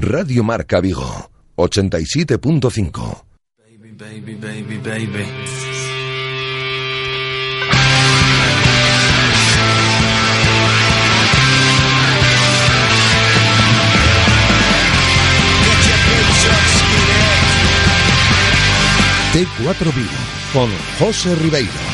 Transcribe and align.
Radio 0.00 0.42
Marca 0.42 0.80
Vigo, 0.80 1.30
87.5. 1.56 3.24
Baby, 3.58 3.92
baby, 3.92 4.34
baby, 4.34 4.78
baby. 4.78 5.24
T4 19.32 19.94
Vigo, 19.94 20.08
con 20.52 20.70
José 20.98 21.34
Ribeiro. 21.36 21.93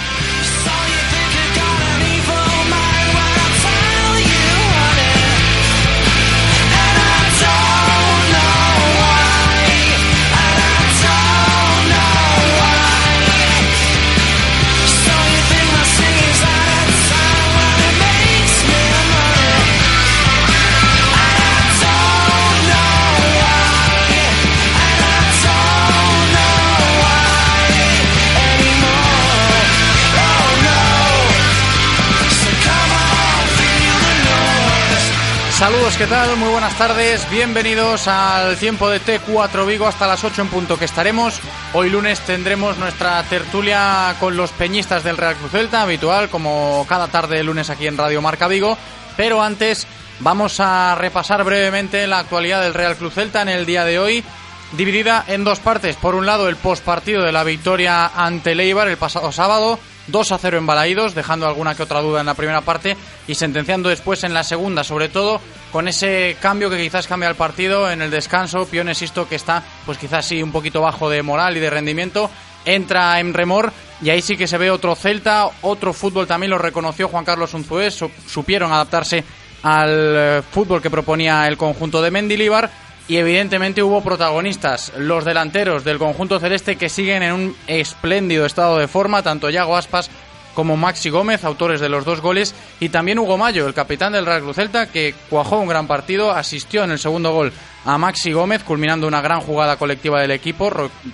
Saludos, 35.71 35.96
¿qué 35.96 36.07
tal? 36.09 36.37
Muy 36.37 36.49
buenas 36.49 36.76
tardes, 36.76 37.30
bienvenidos 37.30 38.09
al 38.09 38.57
tiempo 38.57 38.90
de 38.90 39.01
T4 39.01 39.65
Vigo 39.65 39.87
hasta 39.87 40.09
las 40.09 40.24
8 40.24 40.43
en 40.43 40.49
punto 40.49 40.77
que 40.77 40.85
estaremos. 40.85 41.38
Hoy 41.74 41.90
lunes 41.90 42.18
tendremos 42.23 42.77
nuestra 42.79 43.23
tertulia 43.23 44.16
con 44.18 44.37
los 44.37 44.51
peñistas 44.51 45.04
del 45.04 45.16
Real 45.16 45.37
Cruz 45.37 45.52
Celta, 45.52 45.82
habitual 45.82 46.29
como 46.29 46.85
cada 46.88 47.07
tarde 47.07 47.37
de 47.37 47.45
lunes 47.45 47.71
aquí 47.71 47.87
en 47.87 47.96
Radio 47.96 48.21
Marca 48.21 48.49
Vigo, 48.49 48.77
pero 49.16 49.45
antes 49.45 49.87
vamos 50.18 50.59
a 50.59 50.96
repasar 50.96 51.45
brevemente 51.45 52.05
la 52.09 52.18
actualidad 52.18 52.62
del 52.62 52.74
Real 52.74 52.96
Cruz 52.96 53.15
Celta 53.15 53.40
en 53.40 53.49
el 53.49 53.65
día 53.65 53.84
de 53.84 54.01
hoy, 54.01 54.24
dividida 54.73 55.24
en 55.29 55.45
dos 55.45 55.60
partes. 55.60 55.95
Por 55.95 56.16
un 56.16 56.27
lado, 56.27 56.49
el 56.49 56.57
postpartido 56.57 57.23
de 57.23 57.30
la 57.30 57.45
victoria 57.45 58.07
ante 58.07 58.57
Leibar 58.57 58.88
el 58.88 58.96
pasado 58.96 59.30
sábado, 59.30 59.79
2 60.11 60.33
a 60.33 60.39
0 60.39 60.59
en 60.59 60.66
Balaídos, 60.66 61.15
dejando 61.15 61.47
alguna 61.47 61.75
que 61.75 61.83
otra 61.83 62.01
duda 62.01 62.21
en 62.21 62.27
la 62.27 62.35
primera 62.35 62.61
parte 62.61 62.97
y 63.27 63.35
sentenciando 63.35 63.89
después 63.89 64.25
en 64.25 64.34
la 64.34 64.44
segunda, 64.44 64.84
sobre 64.84 65.09
todo 65.09 65.41
con 65.72 65.89
ese 65.89 66.37
cambio 66.41 66.71
que 66.71 66.78
quizás 66.78 67.06
cambia 67.06 67.28
el 67.28 67.34
partido 67.34 67.91
en 67.91 68.03
el 68.03 68.11
descanso. 68.11 68.67
Piones 68.67 69.03
Isto 69.03 69.28
que 69.28 69.37
está, 69.37 69.62
pues 69.87 69.99
quizás 69.99 70.27
sí, 70.27 70.43
un 70.43 70.53
poquito 70.53 70.81
bajo 70.81 71.11
de 71.11 71.22
moral 71.22 71.56
y 71.56 71.61
de 71.61 71.71
rendimiento. 71.71 72.31
Entra 72.65 73.19
en 73.21 73.33
remor 73.33 73.72
y 74.03 74.11
ahí 74.11 74.21
sí 74.21 74.37
que 74.37 74.47
se 74.47 74.59
ve 74.59 74.71
otro 74.71 74.94
Celta, 74.94 75.49
otro 75.62 75.93
fútbol 75.93 76.27
también 76.27 76.51
lo 76.51 76.59
reconoció 76.59 77.09
Juan 77.09 77.25
Carlos 77.25 77.55
Unzué, 77.55 77.91
supieron 77.91 78.73
adaptarse 78.73 79.25
al 79.63 80.15
eh, 80.17 80.43
fútbol 80.51 80.81
que 80.81 80.91
proponía 80.91 81.47
el 81.47 81.57
conjunto 81.57 82.01
de 82.01 82.11
Mendilibar 82.11 82.71
y 83.10 83.16
evidentemente 83.16 83.82
hubo 83.82 84.03
protagonistas, 84.03 84.93
los 84.97 85.25
delanteros 85.25 85.82
del 85.82 85.98
conjunto 85.98 86.38
celeste 86.38 86.76
que 86.76 86.88
siguen 86.88 87.25
en 87.25 87.32
un 87.32 87.56
espléndido 87.66 88.47
estado 88.47 88.78
de 88.78 88.87
forma, 88.87 89.25
tanto 89.25 89.50
Yago 89.50 89.76
Aspas 89.76 90.09
como 90.54 90.76
Maxi 90.76 91.10
Gómez, 91.10 91.43
autores 91.43 91.81
de 91.81 91.88
los 91.88 92.04
dos 92.04 92.21
goles, 92.21 92.54
y 92.78 92.91
también 92.91 93.19
Hugo 93.19 93.37
Mayo, 93.37 93.66
el 93.66 93.75
capitán 93.75 94.12
del 94.12 94.26
Real 94.26 94.43
Cruz 94.43 94.54
Celta, 94.54 94.87
que 94.87 95.16
cuajó 95.28 95.59
un 95.59 95.66
gran 95.66 95.88
partido, 95.88 96.31
asistió 96.31 96.84
en 96.84 96.93
el 96.93 97.00
segundo 97.00 97.32
gol 97.32 97.53
a 97.84 97.98
Maxi 97.98 98.31
Gómez, 98.31 98.62
culminando 98.62 99.09
una 99.09 99.21
gran 99.21 99.41
jugada 99.41 99.77
colectiva 99.77 100.21
del 100.21 100.31
equipo, 100.31 100.71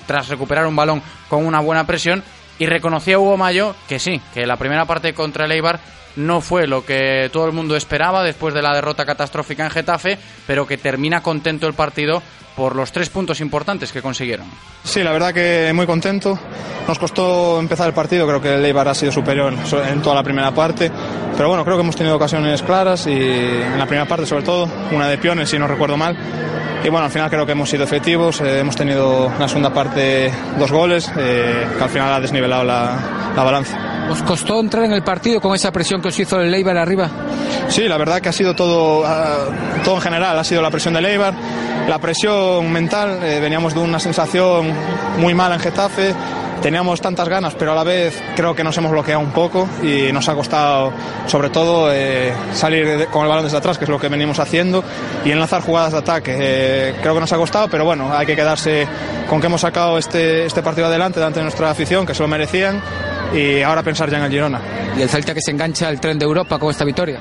tras 0.07 0.29
recuperar 0.29 0.67
un 0.67 0.77
balón 0.77 1.03
con 1.31 1.47
una 1.47 1.61
buena 1.61 1.87
presión, 1.87 2.23
y 2.59 2.67
reconocía 2.67 3.19
Hugo 3.19 3.37
Mayo 3.37 3.75
que 3.89 3.99
sí, 3.99 4.21
que 4.35 4.47
la 4.47 4.57
primera 4.57 4.85
parte 4.85 5.15
contra 5.15 5.45
el 5.45 5.53
Eibar 5.53 5.81
no 6.17 6.41
fue 6.41 6.67
lo 6.67 6.85
que 6.85 7.29
todo 7.33 7.47
el 7.47 7.53
mundo 7.53 7.77
esperaba 7.77 8.25
después 8.25 8.55
de 8.55 8.63
la 8.63 8.75
derrota 8.75 9.05
catastrófica 9.05 9.65
en 9.65 9.71
Getafe, 9.71 10.19
pero 10.47 10.67
que 10.67 10.79
termina 10.79 11.23
contento 11.23 11.67
el 11.67 11.75
partido 11.75 12.23
por 12.57 12.75
los 12.75 12.91
tres 12.91 13.11
puntos 13.11 13.41
importantes 13.41 13.93
que 13.93 14.01
consiguieron. 14.01 14.47
Sí, 14.83 15.03
la 15.03 15.13
verdad 15.13 15.35
que 15.35 15.71
muy 15.75 15.87
contento. 15.87 16.39
Nos 16.89 16.99
costó 16.99 17.61
empezar 17.61 17.87
el 17.87 17.93
partido, 17.93 18.27
creo 18.27 18.41
que 18.41 18.55
el 18.55 18.65
Eibar 18.65 18.89
ha 18.89 18.95
sido 18.95 19.13
superior 19.13 19.53
en 19.53 20.01
toda 20.01 20.15
la 20.15 20.23
primera 20.23 20.53
parte, 20.53 20.91
pero 21.37 21.49
bueno, 21.49 21.65
creo 21.65 21.77
que 21.77 21.83
hemos 21.83 21.97
tenido 21.97 22.17
ocasiones 22.17 22.63
claras 22.63 23.07
y 23.07 23.13
en 23.13 23.79
la 23.79 23.87
primera 23.87 24.07
parte 24.09 24.27
sobre 24.27 24.43
todo, 24.43 24.69
una 24.93 25.09
de 25.09 25.19
Piones 25.19 25.51
si 25.51 25.59
no 25.59 25.67
recuerdo 25.67 25.97
mal. 25.97 26.17
Y 26.85 26.89
bueno, 26.89 27.07
al 27.07 27.11
final 27.11 27.29
creo 27.31 27.45
que 27.45 27.53
hemos 27.53 27.69
sido 27.69 27.85
efectivos, 27.85 28.41
eh, 28.41 28.61
hemos 28.61 28.77
tenido 28.77 29.27
en 29.27 29.39
la 29.39 29.49
segunda 29.49 29.73
parte 29.73 30.31
dos 30.59 30.71
goles, 30.71 31.11
eh, 31.17 31.67
que 31.77 31.83
al 31.83 31.91
final 31.91 32.13
ha 32.13 32.21
desnivelado 32.21 32.63
la, 32.65 33.33
la 33.35 33.43
balanza. 33.43 33.77
¿Os 34.11 34.23
costó 34.23 34.61
entrar 34.61 34.85
en 34.85 34.93
el 34.93 35.03
partido 35.03 35.41
con 35.41 35.55
esa 35.55 35.73
presión 35.73 36.01
que 36.01 36.09
os 36.09 36.19
hizo 36.19 36.41
el 36.41 36.55
Eibar 36.55 36.77
arriba? 36.77 37.11
Sí, 37.69 37.89
la 37.89 37.97
verdad 37.97 38.21
que 38.21 38.29
ha 38.29 38.33
sido 38.33 38.55
todo, 38.55 39.05
ah, 39.05 39.47
todo 39.85 39.97
en 39.97 40.01
general, 40.03 40.39
ha 40.39 40.45
sido 40.45 40.63
la 40.63 40.71
presión 40.71 40.95
del 40.95 41.07
Eibar, 41.07 41.35
la 41.89 41.99
presión 41.99 42.71
mental, 42.73 43.19
eh, 43.23 43.41
veníamos 43.41 43.75
de 43.75 43.81
una 43.81 43.99
sensación 43.99 44.73
muy 45.19 45.35
mala 45.35 45.57
en 45.57 45.61
Getafe, 45.61 46.15
teníamos 46.67 47.01
tantas 47.01 47.29
ganas, 47.29 47.55
pero 47.55 47.71
a 47.71 47.75
la 47.77 47.85
vez 47.85 48.21
creo 48.35 48.53
que 48.53 48.65
nos 48.65 48.77
hemos 48.77 48.91
bloqueado 48.91 49.21
un 49.21 49.31
poco 49.31 49.69
y 49.85 50.11
nos 50.11 50.29
ha 50.29 50.35
costado, 50.35 50.93
sobre 51.29 51.49
todo, 51.49 51.93
eh, 51.93 52.33
salir 52.55 53.07
con 53.13 53.23
el 53.23 53.29
balón 53.29 53.45
desde 53.45 53.57
atrás, 53.57 53.79
que 53.79 53.85
es 53.85 53.89
lo 53.89 54.01
que 54.01 54.09
venimos 54.09 54.41
haciendo, 54.41 54.83
y 55.25 55.31
enlazar 55.31 55.63
jugadas 55.63 55.93
de 55.93 55.99
ataque. 55.99 56.37
Eh, 56.37 56.95
creo 57.01 57.15
que 57.15 57.21
nos 57.21 57.33
ha 57.33 57.37
costado, 57.37 57.69
pero 57.69 57.85
bueno, 57.85 58.13
hay 58.13 58.27
que 58.27 58.35
quedarse 58.35 58.89
con 59.29 59.41
que 59.41 59.47
hemos 59.47 59.61
sacado 59.61 59.97
este, 59.97 60.45
este 60.45 60.61
partido 60.61 60.89
adelante 60.89 61.21
delante 61.21 61.39
de 61.39 61.45
nuestra 61.45 61.71
afición, 61.71 62.05
que 62.05 62.17
se 62.17 62.23
lo 62.23 62.27
merecían, 62.27 62.83
y 63.35 63.63
ahora 63.63 63.83
pensar 63.83 64.11
ya 64.11 64.19
en 64.19 64.25
el 64.25 64.31
Girona. 64.31 64.61
¿Y 64.97 65.03
el 65.03 65.09
Celta 65.09 65.35
que 65.35 65.41
se 65.41 65.51
engancha 65.51 65.89
al 65.89 66.01
tren 66.01 66.19
de 66.19 66.25
Europa 66.25 66.59
con 66.59 66.71
esta 66.71 66.85
victoria? 66.85 67.21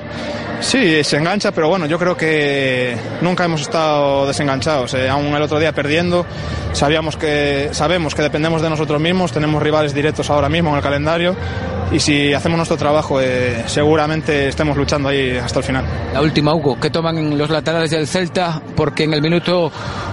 Sí, 0.60 1.04
se 1.04 1.18
engancha, 1.18 1.52
pero 1.52 1.68
bueno, 1.68 1.86
yo 1.86 1.98
creo 1.98 2.16
que 2.16 2.96
nunca 3.20 3.44
hemos 3.44 3.60
estado 3.60 4.26
desenganchados. 4.26 4.94
Eh. 4.94 5.08
Aún 5.08 5.26
el 5.26 5.42
otro 5.42 5.58
día 5.58 5.72
perdiendo, 5.72 6.24
sabíamos 6.72 7.16
que, 7.16 7.68
sabemos 7.72 8.14
que 8.14 8.22
dependemos 8.22 8.62
de 8.62 8.70
nosotros 8.70 9.00
mismos, 9.00 9.32
tenemos 9.32 9.62
rivales 9.62 9.94
directos 9.94 10.30
ahora 10.30 10.48
mismo 10.48 10.70
en 10.70 10.76
el 10.76 10.82
calendario 10.82 11.36
y 11.92 12.00
si 12.00 12.32
hacemos 12.32 12.56
nuestro 12.56 12.76
trabajo 12.76 13.20
eh, 13.20 13.62
seguramente 13.66 14.48
estemos 14.48 14.76
luchando 14.76 15.08
ahí 15.08 15.36
hasta 15.36 15.60
el 15.60 15.64
final. 15.64 15.84
La 16.12 16.20
última, 16.20 16.54
Hugo, 16.54 16.78
¿qué 16.80 16.90
toman 16.90 17.38
los 17.38 17.48
laterales 17.50 17.90
del 17.90 18.06
Celta? 18.06 18.60
Porque 18.74 19.04
en 19.04 19.14
el 19.14 19.22
minuto 19.22 19.70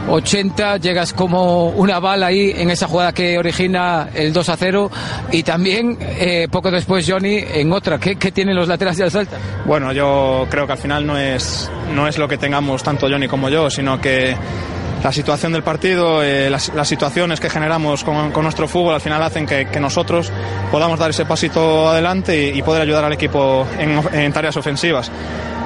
80 0.07 0.77
llegas 0.77 1.13
como 1.13 1.69
una 1.69 1.99
bala 1.99 2.27
ahí 2.27 2.53
en 2.55 2.69
esa 2.69 2.87
jugada 2.87 3.11
que 3.11 3.37
origina 3.37 4.09
el 4.13 4.33
2 4.33 4.49
a 4.49 4.57
0 4.57 4.91
y 5.31 5.43
también 5.43 5.97
eh, 5.99 6.47
poco 6.51 6.69
después 6.69 7.09
Johnny 7.09 7.37
en 7.37 7.71
otra. 7.71 7.99
¿Qué, 7.99 8.15
¿Qué 8.17 8.31
tienen 8.31 8.55
los 8.55 8.67
laterales 8.67 8.97
del 8.97 9.11
Celta? 9.11 9.37
Bueno, 9.65 9.91
yo 9.93 10.45
creo 10.49 10.65
que 10.65 10.73
al 10.73 10.77
final 10.77 11.05
no 11.05 11.17
es, 11.17 11.71
no 11.93 12.07
es 12.07 12.17
lo 12.17 12.27
que 12.27 12.37
tengamos 12.37 12.83
tanto 12.83 13.07
Johnny 13.09 13.27
como 13.27 13.49
yo, 13.49 13.69
sino 13.69 13.99
que 13.99 14.35
la 15.03 15.11
situación 15.11 15.51
del 15.51 15.63
partido, 15.63 16.23
eh, 16.23 16.49
las, 16.49 16.71
situaciones 16.87 17.39
que 17.39 17.49
generamos 17.49 18.03
con, 18.03 18.31
con, 18.31 18.43
nuestro 18.43 18.67
fútbol 18.67 18.95
al 18.95 19.01
final 19.01 19.21
hacen 19.21 19.45
que, 19.45 19.65
nosotros 19.79 20.31
podamos 20.71 20.97
dar 20.97 21.09
ese 21.09 21.25
pasito 21.25 21.89
adelante 21.89 22.49
y, 22.49 22.61
poder 22.61 22.83
ayudar 22.83 23.03
al 23.03 23.13
equipo 23.13 23.67
en, 23.77 24.01
en, 24.13 24.31
tareas 24.31 24.55
ofensivas. 24.55 25.11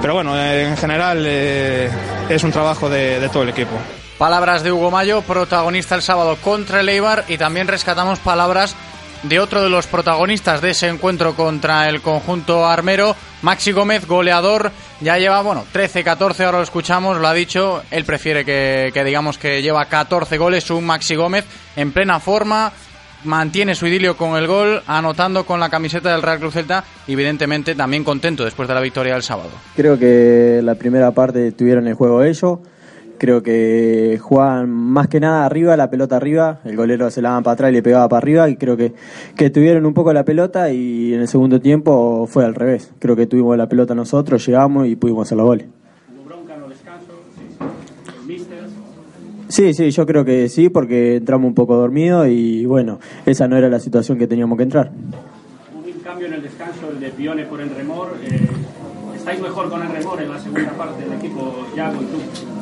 Pero 0.02 0.16
bueno, 0.16 0.36
eh, 0.36 0.68
en 0.68 0.78
general 0.78 1.24
eh, 1.28 1.90
es 2.30 2.44
un 2.44 2.52
trabajo 2.52 2.90
de, 2.90 3.20
de 3.20 3.30
todo 3.30 3.44
el 3.44 3.50
equipo. 3.50 3.72
Palabras 4.18 4.64
de 4.64 4.72
Hugo 4.72 4.90
Mayo, 4.90 5.22
protagonista 5.22 5.94
el 5.94 6.02
sábado 6.02 6.38
contra 6.38 6.80
el 6.80 6.90
Eibar 6.90 7.26
y 7.28 7.38
también 7.38 7.68
rescatamos 7.68 8.18
palabras 8.18 8.76
de 9.24 9.40
otro 9.40 9.62
de 9.62 9.70
los 9.70 9.88
protagonistas 9.88 10.62
de 10.62 10.72
ese 10.72 10.88
encuentro 10.88 11.36
contra 11.36 11.90
el 11.90 12.02
conjunto 12.02 12.66
armero, 12.66 13.16
Maxi 13.42 13.72
Gómez, 13.72 14.08
goleador, 14.08 14.72
ya 15.02 15.18
lleva, 15.18 15.42
bueno, 15.42 15.66
13, 15.72 16.04
14, 16.04 16.46
ahora 16.46 16.58
lo 16.60 16.64
escuchamos, 16.64 17.18
lo 17.18 17.28
ha 17.28 17.34
dicho, 17.34 17.84
él 17.92 18.06
prefiere 18.06 18.46
que, 18.46 18.92
que 18.94 19.04
digamos 19.04 19.38
que 19.38 19.62
lleva 19.62 19.86
14 19.86 20.38
goles, 20.38 20.70
un 20.72 20.86
Maxi 20.86 21.16
Gómez 21.16 21.46
en 21.76 21.92
plena 21.92 22.20
forma, 22.20 22.72
mantiene 23.24 23.76
su 23.76 23.88
idilio 23.88 24.16
con 24.18 24.38
el 24.38 24.48
gol, 24.48 24.82
anotando 24.88 25.46
con 25.46 25.60
la 25.60 25.70
camiseta 25.70 26.12
del 26.12 26.22
Real 26.22 26.40
Cruz 26.40 26.54
Celta, 26.54 26.84
evidentemente 27.08 27.76
también 27.76 28.04
contento 28.04 28.44
después 28.44 28.68
de 28.68 28.74
la 28.74 28.82
victoria 28.82 29.14
del 29.14 29.24
sábado. 29.24 29.50
Creo 29.76 29.98
que 29.98 30.62
la 30.64 30.76
primera 30.76 31.12
parte 31.12 31.52
tuvieron 31.52 31.88
el 31.88 31.94
juego 31.94 32.24
ellos, 32.24 32.60
Creo 33.18 33.42
que 33.42 34.20
jugaban 34.22 34.70
más 34.70 35.08
que 35.08 35.20
nada 35.20 35.46
arriba, 35.46 35.76
la 35.76 35.90
pelota 35.90 36.16
arriba, 36.16 36.60
el 36.66 36.76
golero 36.76 37.10
se 37.10 37.22
la 37.22 37.30
daba 37.30 37.42
para 37.42 37.54
atrás 37.54 37.72
y 37.72 37.74
le 37.74 37.84
pegaba 37.84 38.08
para 38.08 38.20
arriba 38.20 38.50
y 38.50 38.58
creo 38.58 38.78
que, 38.78 38.94
que 39.36 39.50
tuvieron 39.50 39.86
un 39.86 39.94
poco 39.94 40.14
la 40.14 40.24
pelota 40.24 40.72
y 40.72 41.14
en 41.14 41.22
el 41.22 41.28
segundo 41.28 41.60
tiempo 41.60 42.28
fue 42.28 42.46
al 42.46 42.54
revés. 42.54 42.92
Creo 43.00 43.16
que 43.16 43.26
tuvimos 43.26 43.58
la 43.58 43.68
pelota 43.68 43.96
nosotros, 43.96 44.46
llegamos 44.46 44.88
y 44.88 44.96
pudimos 44.96 45.28
hacer 45.28 45.38
los 45.38 45.48
goles. 45.48 45.68
Sí, 49.50 49.74
sí, 49.74 49.92
yo 49.92 50.06
creo 50.06 50.26
que 50.26 50.50
sí, 50.50 50.70
porque 50.70 51.16
entramos 51.16 51.48
un 51.48 51.56
poco 51.56 51.76
dormidos 51.78 52.28
y 52.28 52.66
bueno, 52.66 53.00
esa 53.26 53.48
no 53.48 53.58
era 53.58 53.70
la 53.70 53.80
situación 53.80 54.18
que 54.18 54.28
teníamos 54.28 54.58
que 54.58 54.64
entrar. 54.64 54.92
Un 55.74 56.00
cambio 56.02 56.28
en 56.28 56.34
el 56.34 56.44
descanso, 56.44 56.90
el 56.92 57.00
de 57.00 57.10
Pione 57.12 57.46
por 57.46 57.62
el 57.62 57.70
remor. 57.70 58.14
Eh, 58.24 58.48
¿Estáis 59.16 59.42
mejor 59.42 59.70
con 59.70 59.82
el 59.82 59.90
remor 59.90 60.22
en 60.22 60.30
la 60.30 60.40
segunda 60.40 60.72
parte 60.72 61.04
del 61.04 61.14
equipo, 61.14 61.66
Yago 61.76 62.02
y 62.02 62.06
tú? 62.06 62.57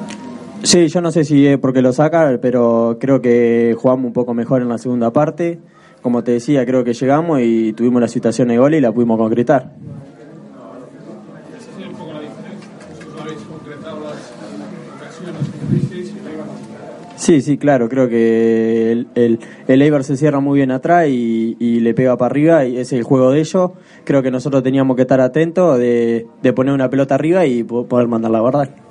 Sí, 0.65 0.87
yo 0.87 0.99
no 0.99 1.11
sé 1.11 1.23
si 1.23 1.45
es 1.45 1.59
porque 1.59 1.83
lo 1.83 1.93
saca, 1.93 2.39
pero 2.41 2.97
creo 2.99 3.21
que 3.21 3.75
jugamos 3.77 4.07
un 4.07 4.13
poco 4.13 4.33
mejor 4.33 4.63
en 4.63 4.69
la 4.69 4.79
segunda 4.79 5.13
parte. 5.13 5.59
Como 6.01 6.23
te 6.23 6.31
decía, 6.31 6.65
creo 6.65 6.83
que 6.83 6.93
llegamos 6.93 7.39
y 7.43 7.73
tuvimos 7.73 8.01
la 8.01 8.07
situación 8.07 8.47
de 8.47 8.57
gol 8.57 8.73
y 8.73 8.81
la 8.81 8.91
pudimos 8.91 9.19
concretar. 9.19 9.73
Sí, 17.15 17.41
sí, 17.41 17.57
claro, 17.59 17.87
creo 17.87 18.09
que 18.09 18.91
el, 18.91 19.07
el, 19.13 19.39
el 19.67 19.81
Eibar 19.83 20.03
se 20.03 20.17
cierra 20.17 20.39
muy 20.39 20.57
bien 20.57 20.71
atrás 20.71 21.07
y, 21.07 21.55
y, 21.59 21.79
le 21.79 21.93
pega 21.93 22.17
para 22.17 22.31
arriba 22.31 22.65
y 22.65 22.77
es 22.77 22.91
el 22.91 23.03
juego 23.03 23.29
de 23.29 23.39
ellos. 23.41 23.71
Creo 24.03 24.23
que 24.23 24.31
nosotros 24.31 24.63
teníamos 24.63 24.95
que 24.95 25.03
estar 25.03 25.21
atentos 25.21 25.77
de, 25.77 26.25
de 26.41 26.53
poner 26.53 26.73
una 26.73 26.89
pelota 26.89 27.13
arriba 27.13 27.45
y 27.45 27.63
poder 27.63 28.07
mandarla 28.07 28.39
a 28.39 28.41
guardar. 28.41 28.84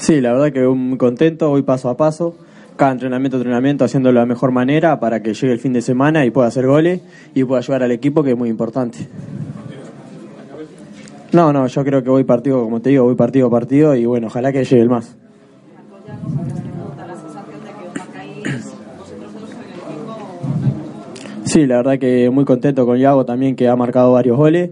Sí, 0.00 0.22
la 0.22 0.32
verdad 0.32 0.50
que 0.50 0.66
muy 0.66 0.96
contento, 0.96 1.50
voy 1.50 1.60
paso 1.60 1.90
a 1.90 1.96
paso, 1.98 2.34
cada 2.76 2.92
entrenamiento, 2.92 3.36
entrenamiento, 3.36 3.84
haciéndolo 3.84 4.18
de 4.18 4.22
la 4.22 4.26
mejor 4.26 4.50
manera 4.50 4.98
para 4.98 5.22
que 5.22 5.34
llegue 5.34 5.52
el 5.52 5.58
fin 5.58 5.74
de 5.74 5.82
semana 5.82 6.24
y 6.24 6.30
pueda 6.30 6.48
hacer 6.48 6.66
goles 6.66 7.02
y 7.34 7.44
pueda 7.44 7.58
ayudar 7.58 7.82
al 7.82 7.92
equipo, 7.92 8.22
que 8.22 8.30
es 8.30 8.36
muy 8.36 8.48
importante. 8.48 9.06
No, 11.32 11.52
no, 11.52 11.66
yo 11.66 11.84
creo 11.84 12.02
que 12.02 12.08
voy 12.08 12.24
partido, 12.24 12.64
como 12.64 12.80
te 12.80 12.88
digo, 12.88 13.04
voy 13.04 13.14
partido 13.14 13.48
a 13.48 13.50
partido 13.50 13.94
y 13.94 14.06
bueno, 14.06 14.28
ojalá 14.28 14.52
que 14.52 14.64
llegue 14.64 14.80
el 14.80 14.88
más. 14.88 15.14
Sí, 21.44 21.66
la 21.66 21.76
verdad 21.76 21.98
que 21.98 22.30
muy 22.30 22.46
contento 22.46 22.86
con 22.86 22.96
Iago 22.96 23.26
también, 23.26 23.54
que 23.54 23.68
ha 23.68 23.76
marcado 23.76 24.12
varios 24.12 24.38
goles. 24.38 24.70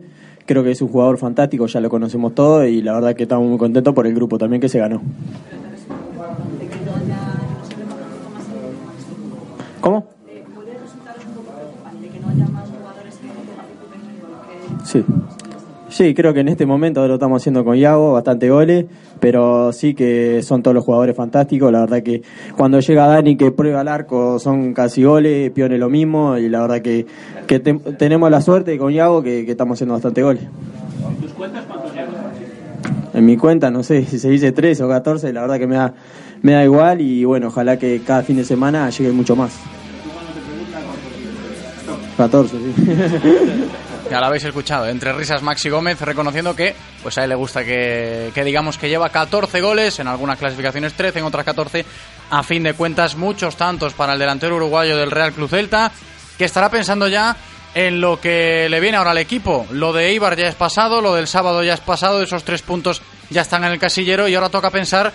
Creo 0.48 0.64
que 0.64 0.70
es 0.70 0.80
un 0.80 0.88
jugador 0.88 1.18
fantástico, 1.18 1.66
ya 1.66 1.78
lo 1.78 1.90
conocemos 1.90 2.34
todos 2.34 2.66
y 2.66 2.80
la 2.80 2.94
verdad 2.94 3.14
que 3.14 3.24
estamos 3.24 3.46
muy 3.46 3.58
contentos 3.58 3.94
por 3.94 4.06
el 4.06 4.14
grupo 4.14 4.38
también 4.38 4.62
que 4.62 4.70
se 4.70 4.78
ganó. 4.78 5.02
¿Cómo? 9.82 10.06
Sí. 14.86 15.04
Sí, 15.98 16.14
creo 16.14 16.32
que 16.32 16.38
en 16.38 16.48
este 16.48 16.64
momento 16.64 17.08
lo 17.08 17.14
estamos 17.14 17.42
haciendo 17.42 17.64
con 17.64 17.76
Iago, 17.76 18.12
bastante 18.12 18.48
goles, 18.48 18.86
pero 19.18 19.72
sí 19.72 19.94
que 19.94 20.44
son 20.44 20.62
todos 20.62 20.72
los 20.72 20.84
jugadores 20.84 21.16
fantásticos. 21.16 21.72
La 21.72 21.80
verdad 21.80 22.04
que 22.04 22.22
cuando 22.56 22.78
llega 22.78 23.08
Dani 23.08 23.36
que 23.36 23.50
prueba 23.50 23.80
el 23.80 23.88
arco 23.88 24.38
son 24.38 24.74
casi 24.74 25.02
goles, 25.02 25.50
Pione 25.50 25.76
lo 25.76 25.90
mismo, 25.90 26.38
y 26.38 26.48
la 26.48 26.60
verdad 26.60 26.82
que, 26.82 27.04
que 27.48 27.58
te, 27.58 27.74
tenemos 27.74 28.30
la 28.30 28.40
suerte 28.40 28.78
con 28.78 28.92
Iago 28.92 29.24
que, 29.24 29.44
que, 29.44 29.50
estamos 29.50 29.76
haciendo 29.76 29.94
bastante 29.94 30.22
goles. 30.22 30.44
¿En 30.44 31.16
tus 31.16 31.32
cuentas 31.32 31.64
cuántos 31.66 31.92
llevas? 31.92 32.14
En 33.12 33.26
mi 33.26 33.36
cuenta, 33.36 33.68
no 33.72 33.82
sé 33.82 34.04
si 34.04 34.20
se 34.20 34.30
dice 34.30 34.52
13 34.52 34.84
o 34.84 34.88
14, 34.88 35.32
la 35.32 35.40
verdad 35.40 35.58
que 35.58 35.66
me 35.66 35.74
da, 35.74 35.94
me 36.42 36.52
da 36.52 36.62
igual 36.62 37.00
y 37.00 37.24
bueno, 37.24 37.48
ojalá 37.48 37.76
que 37.76 38.02
cada 38.06 38.22
fin 38.22 38.36
de 38.36 38.44
semana 38.44 38.88
llegue 38.90 39.10
mucho 39.10 39.34
más. 39.34 39.58
14, 42.16 42.56
sí. 42.56 43.78
Ya 44.10 44.20
lo 44.20 44.26
habéis 44.26 44.44
escuchado, 44.44 44.88
entre 44.88 45.12
risas 45.12 45.42
Maxi 45.42 45.68
Gómez 45.68 46.00
reconociendo 46.00 46.56
que 46.56 46.74
pues 47.02 47.18
a 47.18 47.24
él 47.24 47.28
le 47.28 47.34
gusta 47.34 47.62
que, 47.62 48.30
que, 48.34 48.42
digamos 48.42 48.78
que 48.78 48.88
lleva 48.88 49.10
14 49.10 49.60
goles, 49.60 49.98
en 49.98 50.08
algunas 50.08 50.38
clasificaciones 50.38 50.94
13, 50.94 51.18
en 51.18 51.24
otras 51.26 51.44
14. 51.44 51.84
A 52.30 52.42
fin 52.42 52.62
de 52.62 52.72
cuentas, 52.72 53.16
muchos 53.16 53.56
tantos 53.56 53.92
para 53.92 54.14
el 54.14 54.18
delantero 54.18 54.56
uruguayo 54.56 54.96
del 54.96 55.10
Real 55.10 55.32
Club 55.32 55.50
Celta, 55.50 55.92
que 56.38 56.46
estará 56.46 56.70
pensando 56.70 57.06
ya 57.06 57.36
en 57.74 58.00
lo 58.00 58.18
que 58.18 58.66
le 58.70 58.80
viene 58.80 58.96
ahora 58.96 59.10
al 59.10 59.18
equipo. 59.18 59.66
Lo 59.72 59.92
de 59.92 60.08
Eibar 60.08 60.36
ya 60.36 60.48
es 60.48 60.54
pasado, 60.54 61.02
lo 61.02 61.14
del 61.14 61.26
sábado 61.26 61.62
ya 61.62 61.74
es 61.74 61.80
pasado, 61.80 62.22
esos 62.22 62.44
tres 62.44 62.62
puntos 62.62 63.02
ya 63.28 63.42
están 63.42 63.64
en 63.64 63.72
el 63.72 63.78
casillero 63.78 64.26
y 64.26 64.34
ahora 64.34 64.48
toca 64.48 64.70
pensar 64.70 65.12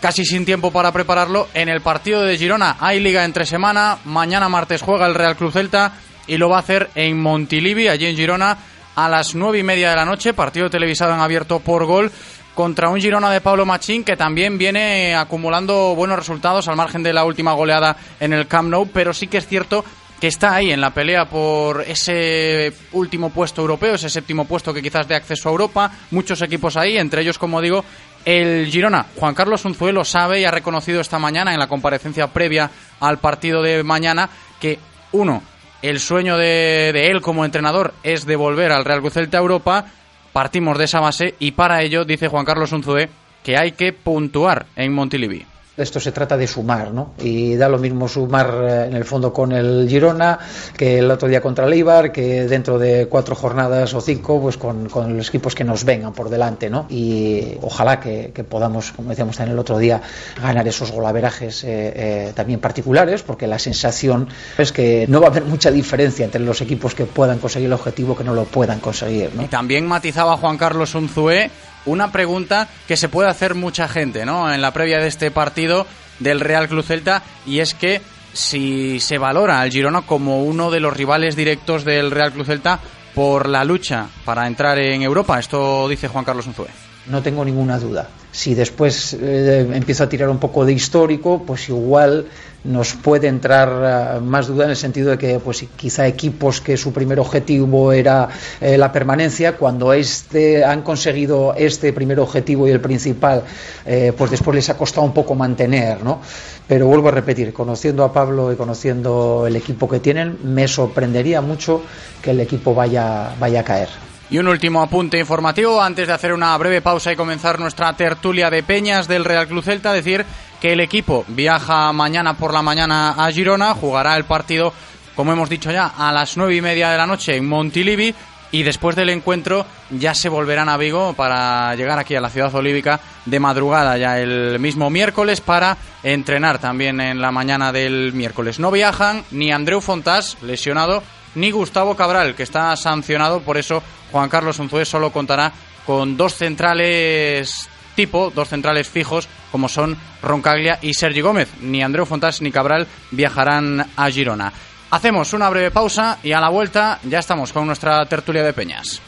casi 0.00 0.24
sin 0.24 0.46
tiempo 0.46 0.70
para 0.70 0.92
prepararlo 0.92 1.48
en 1.52 1.68
el 1.68 1.82
partido 1.82 2.22
de 2.22 2.38
Girona. 2.38 2.78
Hay 2.80 3.00
liga 3.00 3.24
entre 3.24 3.44
semana, 3.44 3.98
mañana 4.06 4.48
martes 4.48 4.80
juega 4.80 5.06
el 5.06 5.14
Real 5.14 5.36
Club 5.36 5.52
Celta 5.52 5.92
y 6.30 6.38
lo 6.38 6.48
va 6.48 6.58
a 6.58 6.60
hacer 6.60 6.90
en 6.94 7.20
Montilivi, 7.20 7.88
allí 7.88 8.06
en 8.06 8.16
Girona, 8.16 8.56
a 8.94 9.08
las 9.08 9.34
nueve 9.34 9.58
y 9.58 9.62
media 9.64 9.90
de 9.90 9.96
la 9.96 10.04
noche, 10.04 10.32
partido 10.32 10.70
televisado 10.70 11.12
en 11.12 11.18
abierto 11.18 11.58
por 11.58 11.84
gol 11.86 12.12
contra 12.54 12.88
un 12.88 13.00
Girona 13.00 13.30
de 13.30 13.40
Pablo 13.40 13.66
Machín 13.66 14.04
que 14.04 14.16
también 14.16 14.56
viene 14.56 15.16
acumulando 15.16 15.96
buenos 15.96 16.16
resultados 16.16 16.68
al 16.68 16.76
margen 16.76 17.02
de 17.02 17.12
la 17.12 17.24
última 17.24 17.52
goleada 17.54 17.96
en 18.20 18.32
el 18.32 18.46
Camp 18.46 18.70
Nou, 18.70 18.86
pero 18.92 19.12
sí 19.12 19.26
que 19.26 19.38
es 19.38 19.48
cierto 19.48 19.84
que 20.20 20.28
está 20.28 20.54
ahí 20.54 20.70
en 20.70 20.80
la 20.80 20.94
pelea 20.94 21.24
por 21.24 21.80
ese 21.80 22.72
último 22.92 23.30
puesto 23.30 23.62
europeo, 23.62 23.96
ese 23.96 24.08
séptimo 24.08 24.44
puesto 24.44 24.72
que 24.72 24.82
quizás 24.82 25.08
dé 25.08 25.16
acceso 25.16 25.48
a 25.48 25.52
Europa, 25.52 25.90
muchos 26.12 26.42
equipos 26.42 26.76
ahí, 26.76 26.96
entre 26.96 27.22
ellos, 27.22 27.38
como 27.38 27.60
digo, 27.60 27.84
el 28.24 28.68
Girona. 28.70 29.06
Juan 29.16 29.34
Carlos 29.34 29.64
Unzuelo 29.64 30.04
sabe 30.04 30.40
y 30.40 30.44
ha 30.44 30.52
reconocido 30.52 31.00
esta 31.00 31.18
mañana 31.18 31.52
en 31.52 31.58
la 31.58 31.66
comparecencia 31.66 32.28
previa 32.28 32.70
al 33.00 33.18
partido 33.18 33.62
de 33.62 33.82
mañana 33.82 34.30
que, 34.60 34.78
uno, 35.12 35.42
el 35.82 36.00
sueño 36.00 36.36
de, 36.36 36.90
él 37.10 37.20
como 37.20 37.44
entrenador 37.44 37.94
es 38.02 38.26
devolver 38.26 38.72
al 38.72 38.84
Real 38.84 39.00
Cruz 39.00 39.16
a 39.16 39.38
Europa. 39.38 39.86
Partimos 40.32 40.78
de 40.78 40.84
esa 40.84 41.00
base 41.00 41.34
y 41.38 41.52
para 41.52 41.82
ello, 41.82 42.04
dice 42.04 42.28
Juan 42.28 42.44
Carlos 42.44 42.72
Unzué, 42.72 43.08
que 43.42 43.56
hay 43.56 43.72
que 43.72 43.92
puntuar 43.92 44.66
en 44.76 44.92
Montilivi 44.92 45.46
esto 45.82 46.00
se 46.00 46.12
trata 46.12 46.36
de 46.36 46.46
sumar, 46.46 46.92
¿no? 46.92 47.12
Y 47.18 47.56
da 47.56 47.68
lo 47.68 47.78
mismo 47.78 48.08
sumar 48.08 48.54
eh, 48.62 48.86
en 48.86 48.94
el 48.94 49.04
fondo 49.04 49.32
con 49.32 49.52
el 49.52 49.86
Girona 49.88 50.38
que 50.76 50.98
el 50.98 51.10
otro 51.10 51.28
día 51.28 51.40
contra 51.40 51.66
el 51.66 51.72
Eibar, 51.72 52.12
que 52.12 52.46
dentro 52.46 52.78
de 52.78 53.06
cuatro 53.06 53.34
jornadas 53.34 53.94
o 53.94 54.00
cinco, 54.00 54.40
pues 54.40 54.56
con, 54.56 54.88
con 54.88 55.16
los 55.16 55.28
equipos 55.28 55.54
que 55.54 55.64
nos 55.64 55.84
vengan 55.84 56.12
por 56.12 56.28
delante, 56.28 56.70
¿no? 56.70 56.86
Y 56.88 57.56
ojalá 57.62 58.00
que, 58.00 58.32
podamos, 58.48 58.92
como 58.92 59.10
decíamos 59.10 59.36
también 59.36 59.54
el 59.54 59.58
otro 59.58 59.78
día, 59.78 60.00
ganar 60.40 60.66
esos 60.66 60.90
golaverajes 60.90 61.64
eh, 61.64 61.92
eh, 61.94 62.32
también 62.34 62.60
particulares, 62.60 63.22
porque 63.22 63.46
la 63.46 63.58
sensación 63.58 64.28
es 64.58 64.72
que 64.72 65.06
no 65.08 65.20
va 65.20 65.28
a 65.28 65.30
haber 65.30 65.44
mucha 65.44 65.70
diferencia 65.70 66.24
entre 66.24 66.40
los 66.40 66.60
equipos 66.60 66.94
que 66.94 67.06
puedan 67.06 67.38
conseguir 67.38 67.66
el 67.66 67.72
objetivo 67.72 68.16
que 68.16 68.24
no 68.24 68.34
lo 68.34 68.44
puedan 68.44 68.80
conseguir, 68.80 69.34
¿no? 69.34 69.42
Y 69.42 69.46
también 69.48 69.86
matizaba 69.86 70.36
Juan 70.36 70.56
Carlos 70.58 70.94
Unzué 70.94 71.50
una 71.86 72.12
pregunta 72.12 72.68
que 72.86 72.96
se 72.96 73.08
puede 73.08 73.28
hacer 73.28 73.54
mucha 73.54 73.88
gente, 73.88 74.24
¿no? 74.24 74.52
En 74.52 74.60
la 74.60 74.72
previa 74.72 74.98
de 74.98 75.08
este 75.08 75.30
partido 75.30 75.86
del 76.18 76.40
Real 76.40 76.68
Club 76.68 76.84
Celta 76.84 77.22
y 77.46 77.60
es 77.60 77.74
que 77.74 78.00
si 78.32 79.00
se 79.00 79.18
valora 79.18 79.60
al 79.60 79.70
Girona 79.70 80.02
como 80.02 80.44
uno 80.44 80.70
de 80.70 80.80
los 80.80 80.96
rivales 80.96 81.36
directos 81.36 81.84
del 81.84 82.10
Real 82.10 82.32
Club 82.32 82.46
Celta 82.46 82.78
por 83.14 83.48
la 83.48 83.64
lucha 83.64 84.06
para 84.24 84.46
entrar 84.46 84.78
en 84.78 85.02
Europa, 85.02 85.38
esto 85.38 85.88
dice 85.88 86.08
Juan 86.08 86.24
Carlos 86.24 86.46
Unzué. 86.46 86.68
No 87.06 87.22
tengo 87.22 87.44
ninguna 87.44 87.78
duda. 87.78 88.08
Si 88.32 88.54
después 88.54 89.16
eh, 89.20 89.68
empiezo 89.72 90.04
a 90.04 90.08
tirar 90.08 90.28
un 90.28 90.38
poco 90.38 90.64
de 90.64 90.72
histórico, 90.72 91.42
pues 91.44 91.68
igual 91.68 92.26
nos 92.64 92.92
puede 92.94 93.28
entrar 93.28 94.18
uh, 94.18 94.24
más 94.24 94.46
duda 94.46 94.64
en 94.64 94.70
el 94.70 94.76
sentido 94.76 95.10
de 95.10 95.18
que 95.18 95.38
pues 95.38 95.64
quizá 95.76 96.06
equipos 96.06 96.60
que 96.60 96.76
su 96.76 96.92
primer 96.92 97.18
objetivo 97.18 97.92
era 97.92 98.28
eh, 98.60 98.76
la 98.76 98.92
permanencia 98.92 99.56
cuando 99.56 99.92
este 99.92 100.62
han 100.64 100.82
conseguido 100.82 101.54
este 101.56 101.92
primer 101.92 102.20
objetivo 102.20 102.68
y 102.68 102.70
el 102.70 102.80
principal 102.80 103.44
eh, 103.86 104.12
pues 104.16 104.30
después 104.30 104.54
les 104.54 104.68
ha 104.68 104.76
costado 104.76 105.06
un 105.06 105.14
poco 105.14 105.34
mantener 105.34 106.04
no 106.04 106.20
pero 106.68 106.86
vuelvo 106.86 107.08
a 107.08 107.12
repetir 107.12 107.52
conociendo 107.54 108.04
a 108.04 108.12
Pablo 108.12 108.52
y 108.52 108.56
conociendo 108.56 109.44
el 109.46 109.56
equipo 109.56 109.88
que 109.88 110.00
tienen 110.00 110.38
me 110.44 110.68
sorprendería 110.68 111.40
mucho 111.40 111.82
que 112.20 112.32
el 112.32 112.40
equipo 112.40 112.74
vaya 112.74 113.34
vaya 113.40 113.60
a 113.60 113.64
caer 113.64 113.88
y 114.30 114.38
un 114.38 114.46
último 114.46 114.80
apunte 114.80 115.18
informativo 115.18 115.82
antes 115.82 116.06
de 116.06 116.12
hacer 116.12 116.32
una 116.32 116.56
breve 116.56 116.80
pausa 116.80 117.12
y 117.12 117.16
comenzar 117.16 117.58
nuestra 117.58 117.92
tertulia 117.94 118.48
de 118.48 118.62
peñas 118.62 119.08
del 119.08 119.24
Real 119.24 119.48
Club 119.48 119.64
Celta. 119.64 119.92
Decir 119.92 120.24
que 120.60 120.72
el 120.72 120.80
equipo 120.80 121.24
viaja 121.28 121.92
mañana 121.92 122.34
por 122.34 122.54
la 122.54 122.62
mañana 122.62 123.10
a 123.10 123.30
Girona, 123.32 123.74
jugará 123.74 124.16
el 124.16 124.24
partido, 124.24 124.72
como 125.16 125.32
hemos 125.32 125.48
dicho 125.48 125.72
ya, 125.72 125.86
a 125.98 126.12
las 126.12 126.36
nueve 126.36 126.54
y 126.54 126.60
media 126.60 126.90
de 126.90 126.98
la 126.98 127.06
noche 127.06 127.36
en 127.36 127.48
Montilivi. 127.48 128.14
Y 128.52 128.64
después 128.64 128.96
del 128.96 129.10
encuentro 129.10 129.64
ya 129.90 130.12
se 130.12 130.28
volverán 130.28 130.68
a 130.68 130.76
Vigo 130.76 131.12
para 131.12 131.72
llegar 131.76 132.00
aquí 132.00 132.16
a 132.16 132.20
la 132.20 132.30
ciudad 132.30 132.52
olívica 132.52 132.98
de 133.24 133.38
madrugada 133.38 133.96
ya 133.96 134.18
el 134.18 134.58
mismo 134.58 134.90
miércoles 134.90 135.40
para 135.40 135.76
entrenar 136.02 136.58
también 136.58 137.00
en 137.00 137.20
la 137.20 137.30
mañana 137.30 137.70
del 137.70 138.12
miércoles. 138.12 138.58
No 138.58 138.72
viajan 138.72 139.22
ni 139.30 139.52
Andreu 139.52 139.80
Fontás, 139.80 140.36
lesionado, 140.42 141.04
ni 141.36 141.52
Gustavo 141.52 141.94
Cabral, 141.94 142.34
que 142.34 142.42
está 142.42 142.74
sancionado, 142.74 143.40
por 143.40 143.56
eso 143.56 143.84
Juan 144.10 144.28
Carlos 144.28 144.58
Unzué 144.58 144.84
solo 144.84 145.10
contará 145.10 145.52
con 145.86 146.16
dos 146.16 146.34
centrales 146.34 147.68
tipo, 147.94 148.30
dos 148.30 148.48
centrales 148.48 148.88
fijos, 148.88 149.28
como 149.52 149.68
son 149.68 149.96
Roncaglia 150.22 150.78
y 150.80 150.94
Sergi 150.94 151.20
Gómez. 151.20 151.48
Ni 151.60 151.82
Andreu 151.82 152.06
Fontás 152.06 152.40
ni 152.40 152.50
Cabral 152.50 152.86
viajarán 153.10 153.86
a 153.96 154.10
Girona. 154.10 154.52
Hacemos 154.90 155.32
una 155.32 155.50
breve 155.50 155.70
pausa 155.70 156.18
y 156.22 156.32
a 156.32 156.40
la 156.40 156.48
vuelta 156.48 156.98
ya 157.04 157.18
estamos 157.18 157.52
con 157.52 157.66
nuestra 157.66 158.04
tertulia 158.06 158.42
de 158.42 158.52
peñas. 158.52 159.00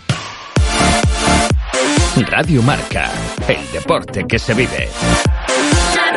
Radio 2.28 2.62
Marca, 2.62 3.10
el 3.48 3.72
deporte 3.72 4.24
que 4.28 4.38
se 4.38 4.54
vive. 4.54 4.88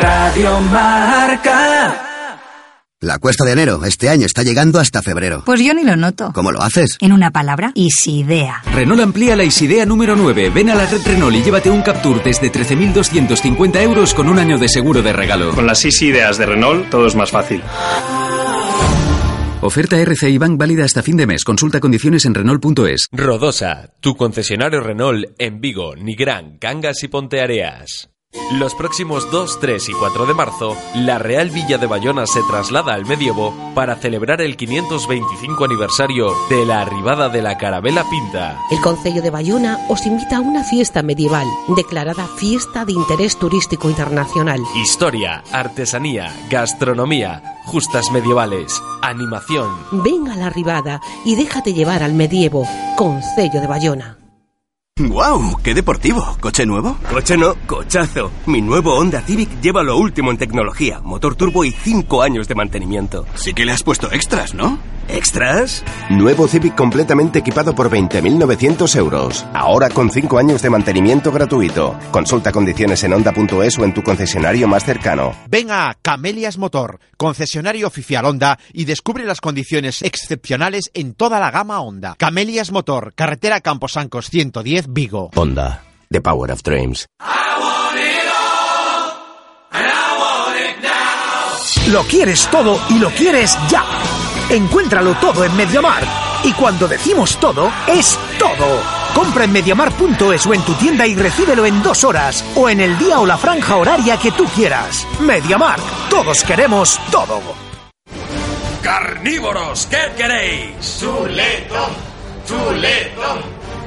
Radio 0.01 0.59
Marca. 0.59 2.14
La 3.01 3.19
cuesta 3.19 3.43
de 3.43 3.51
enero 3.51 3.83
este 3.83 4.07
año 4.09 4.25
está 4.25 4.41
llegando 4.41 4.79
hasta 4.79 5.01
febrero. 5.01 5.43
Pues 5.45 5.59
yo 5.59 5.73
ni 5.73 5.83
lo 5.83 5.97
noto. 5.97 6.31
¿Cómo 6.33 6.51
lo 6.51 6.61
haces? 6.61 6.97
En 7.01 7.11
una 7.11 7.29
palabra, 7.29 7.71
Isidea. 7.75 8.63
Renault 8.73 9.01
amplía 9.01 9.35
la 9.35 9.43
Isidea 9.43 9.85
número 9.85 10.15
9. 10.15 10.49
Ven 10.49 10.69
a 10.69 10.75
la 10.75 10.85
red 10.85 11.01
Renault 11.05 11.35
y 11.35 11.43
llévate 11.43 11.69
un 11.69 11.81
Captur 11.81 12.23
desde 12.23 12.51
13.250 12.51 13.81
euros 13.81 14.13
con 14.13 14.29
un 14.29 14.39
año 14.39 14.57
de 14.57 14.69
seguro 14.69 15.01
de 15.01 15.11
regalo. 15.11 15.53
Con 15.53 15.67
las 15.67 15.83
Isideas 15.83 16.37
de 16.37 16.45
Renault 16.45 16.89
todo 16.89 17.05
es 17.05 17.15
más 17.15 17.31
fácil. 17.31 17.61
Oferta 19.61 19.99
RCI 19.99 20.37
Bank 20.37 20.57
válida 20.57 20.85
hasta 20.85 21.03
fin 21.03 21.17
de 21.17 21.27
mes. 21.27 21.43
Consulta 21.43 21.81
condiciones 21.81 22.23
en 22.25 22.33
Renault.es. 22.33 23.07
Rodosa, 23.11 23.89
tu 23.99 24.15
concesionario 24.15 24.79
Renault 24.79 25.25
en 25.37 25.59
Vigo, 25.59 25.95
Nigrán, 25.95 26.57
Cangas 26.59 27.03
y 27.03 27.09
Ponteareas. 27.09 28.09
Los 28.51 28.75
próximos 28.75 29.29
2, 29.31 29.59
3 29.59 29.89
y 29.89 29.93
4 29.93 30.27
de 30.27 30.33
marzo, 30.35 30.77
la 30.93 31.17
Real 31.17 31.49
Villa 31.49 31.79
de 31.79 31.87
Bayona 31.87 32.27
se 32.27 32.41
traslada 32.43 32.93
al 32.93 33.05
medievo 33.05 33.51
para 33.73 33.95
celebrar 33.95 34.39
el 34.39 34.55
525 34.55 35.65
aniversario 35.65 36.27
de 36.47 36.63
la 36.63 36.81
arribada 36.81 37.29
de 37.29 37.41
la 37.41 37.57
Carabela 37.57 38.05
Pinta. 38.07 38.59
El 38.69 38.79
Concello 38.81 39.23
de 39.23 39.31
Bayona 39.31 39.79
os 39.89 40.05
invita 40.05 40.37
a 40.37 40.41
una 40.41 40.63
fiesta 40.63 41.01
medieval, 41.01 41.47
declarada 41.75 42.27
Fiesta 42.37 42.85
de 42.85 42.91
Interés 42.93 43.37
Turístico 43.37 43.89
Internacional. 43.89 44.61
Historia, 44.75 45.43
artesanía, 45.51 46.31
gastronomía, 46.49 47.59
justas 47.65 48.11
medievales, 48.11 48.79
animación. 49.01 49.75
Ven 49.91 50.29
a 50.29 50.35
la 50.35 50.47
arribada 50.47 51.01
y 51.25 51.35
déjate 51.35 51.73
llevar 51.73 52.03
al 52.03 52.13
medievo, 52.13 52.67
Concello 52.95 53.59
de 53.59 53.67
Bayona. 53.67 54.17
¡Wow! 54.97 55.57
¡Qué 55.61 55.73
deportivo! 55.73 56.37
¿Coche 56.39 56.65
nuevo? 56.65 56.95
Coche 57.11 57.35
no, 57.35 57.53
cochazo. 57.67 58.31
Mi 58.45 58.61
nuevo 58.61 58.95
Honda 58.95 59.19
Civic 59.19 59.59
lleva 59.59 59.83
lo 59.83 59.97
último 59.97 60.31
en 60.31 60.37
tecnología, 60.37 61.01
motor 61.01 61.35
turbo 61.35 61.65
y 61.65 61.71
5 61.71 62.21
años 62.21 62.47
de 62.47 62.55
mantenimiento. 62.55 63.25
Sí 63.35 63.53
que 63.53 63.65
le 63.65 63.73
has 63.73 63.83
puesto 63.83 64.09
extras, 64.13 64.53
¿no? 64.53 64.79
¿Extras? 65.07 65.83
Nuevo 66.09 66.47
Civic 66.47 66.75
completamente 66.75 67.39
equipado 67.39 67.75
por 67.75 67.89
20.900 67.89 68.95
euros. 68.97 69.45
Ahora 69.53 69.89
con 69.89 70.09
5 70.09 70.37
años 70.37 70.61
de 70.61 70.69
mantenimiento 70.69 71.31
gratuito. 71.31 71.97
Consulta 72.11 72.51
condiciones 72.51 73.03
en 73.03 73.13
Honda.es 73.13 73.77
o 73.79 73.83
en 73.83 73.93
tu 73.93 74.03
concesionario 74.03 74.67
más 74.67 74.83
cercano. 74.83 75.33
Ven 75.47 75.71
a 75.71 75.95
Camelias 76.01 76.57
Motor, 76.57 76.99
concesionario 77.17 77.87
oficial 77.87 78.25
Honda, 78.25 78.59
y 78.73 78.85
descubre 78.85 79.25
las 79.25 79.41
condiciones 79.41 80.01
excepcionales 80.01 80.89
en 80.93 81.13
toda 81.13 81.39
la 81.39 81.51
gama 81.51 81.81
Honda. 81.81 82.15
Camelias 82.17 82.71
Motor, 82.71 83.13
carretera 83.15 83.61
Camposancos 83.61 84.29
110, 84.29 84.93
Vigo. 84.93 85.31
Honda, 85.35 85.83
the 86.09 86.21
power 86.21 86.51
of 86.51 86.61
dreams. 86.63 87.05
Lo 91.91 92.01
quieres 92.03 92.47
todo 92.49 92.79
y 92.89 92.97
lo 92.97 93.11
quieres 93.11 93.55
ya. 93.69 93.83
Encuéntralo 94.55 95.15
todo 95.15 95.43
en 95.43 95.53
Mediamar. 95.57 96.01
Y 96.45 96.53
cuando 96.53 96.87
decimos 96.87 97.37
todo, 97.41 97.69
es 97.87 98.17
todo. 98.39 98.79
Compra 99.13 99.43
en 99.43 99.51
mediamar.es 99.51 100.45
o 100.45 100.53
en 100.53 100.61
tu 100.61 100.73
tienda 100.75 101.05
y 101.05 101.13
recíbelo 101.13 101.65
en 101.65 101.83
dos 101.83 102.05
horas 102.05 102.41
o 102.55 102.69
en 102.69 102.79
el 102.79 102.97
día 102.97 103.19
o 103.19 103.25
la 103.25 103.37
franja 103.37 103.75
horaria 103.75 104.17
que 104.17 104.31
tú 104.31 104.45
quieras. 104.55 105.05
Mediamar. 105.19 105.77
Todos 106.09 106.41
queremos 106.43 106.97
todo. 107.11 107.41
Carnívoros, 108.81 109.87
¿qué 109.87 110.13
queréis? 110.15 110.99
Chuletón, 111.01 111.91
chuletón, 112.47 113.41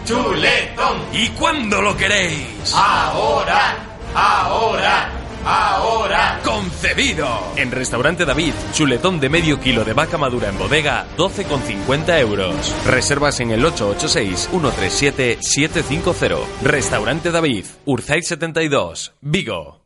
chuletón. 0.04 0.96
¿Y 1.14 1.28
cuándo 1.28 1.80
lo 1.80 1.96
queréis? 1.96 2.74
Ahora, 2.74 3.74
ahora. 4.14 5.12
Ahora. 5.46 6.40
Concebido. 6.68 7.26
En 7.56 7.70
Restaurante 7.70 8.26
David, 8.26 8.52
chuletón 8.74 9.20
de 9.20 9.30
medio 9.30 9.58
kilo 9.58 9.86
de 9.86 9.94
vaca 9.94 10.18
madura 10.18 10.50
en 10.50 10.58
bodega, 10.58 11.06
12,50 11.16 12.20
euros. 12.20 12.74
Reservas 12.86 13.40
en 13.40 13.52
el 13.52 13.64
886-137-750. 13.64 16.44
Restaurante 16.62 17.30
David, 17.30 17.64
Urzay 17.86 18.20
72, 18.20 19.14
Vigo. 19.22 19.77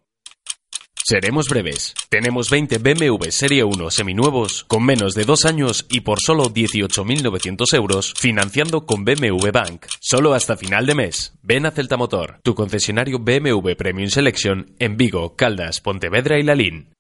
Seremos 1.05 1.49
breves. 1.49 1.95
Tenemos 2.09 2.49
20 2.49 2.79
BMW 2.79 3.31
Serie 3.31 3.65
1 3.65 3.91
seminuevos 3.91 4.65
con 4.69 4.85
menos 4.85 5.15
de 5.15 5.25
dos 5.25 5.45
años 5.45 5.85
y 5.91 6.01
por 6.01 6.21
solo 6.21 6.45
18.900 6.45 7.75
euros 7.75 8.15
financiando 8.17 8.87
con 8.87 9.05
BMW 9.05 9.51
Bank. 9.53 9.87
Solo 10.01 10.35
hasta 10.35 10.57
final 10.57 10.87
de 10.87 10.95
mes. 10.95 11.35
Ven 11.43 11.67
a 11.67 11.73
Celta 11.73 11.97
Motor, 11.97 12.39
tu 12.43 12.55
concesionario 12.55 13.19
BMW 13.19 13.73
Premium 13.77 14.11
Selection 14.11 14.75
en 14.79 14.97
Vigo, 14.97 15.35
Caldas, 15.35 15.81
Pontevedra 15.81 16.39
y 16.39 16.45
Lalín. 16.45 16.91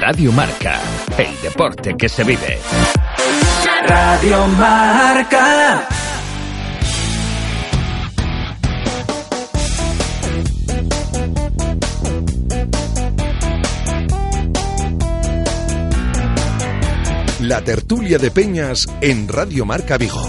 Radio 0.00 0.32
Marca, 0.32 0.80
el 1.16 1.40
deporte 1.40 1.94
que 1.96 2.08
se 2.08 2.24
vive. 2.24 2.58
Radio 3.86 4.46
Marca. 4.48 5.97
La 17.48 17.62
tertulia 17.62 18.18
de 18.18 18.30
Peñas 18.30 18.86
en 19.00 19.26
Radio 19.26 19.64
Marca 19.64 19.96
Vigo. 19.96 20.20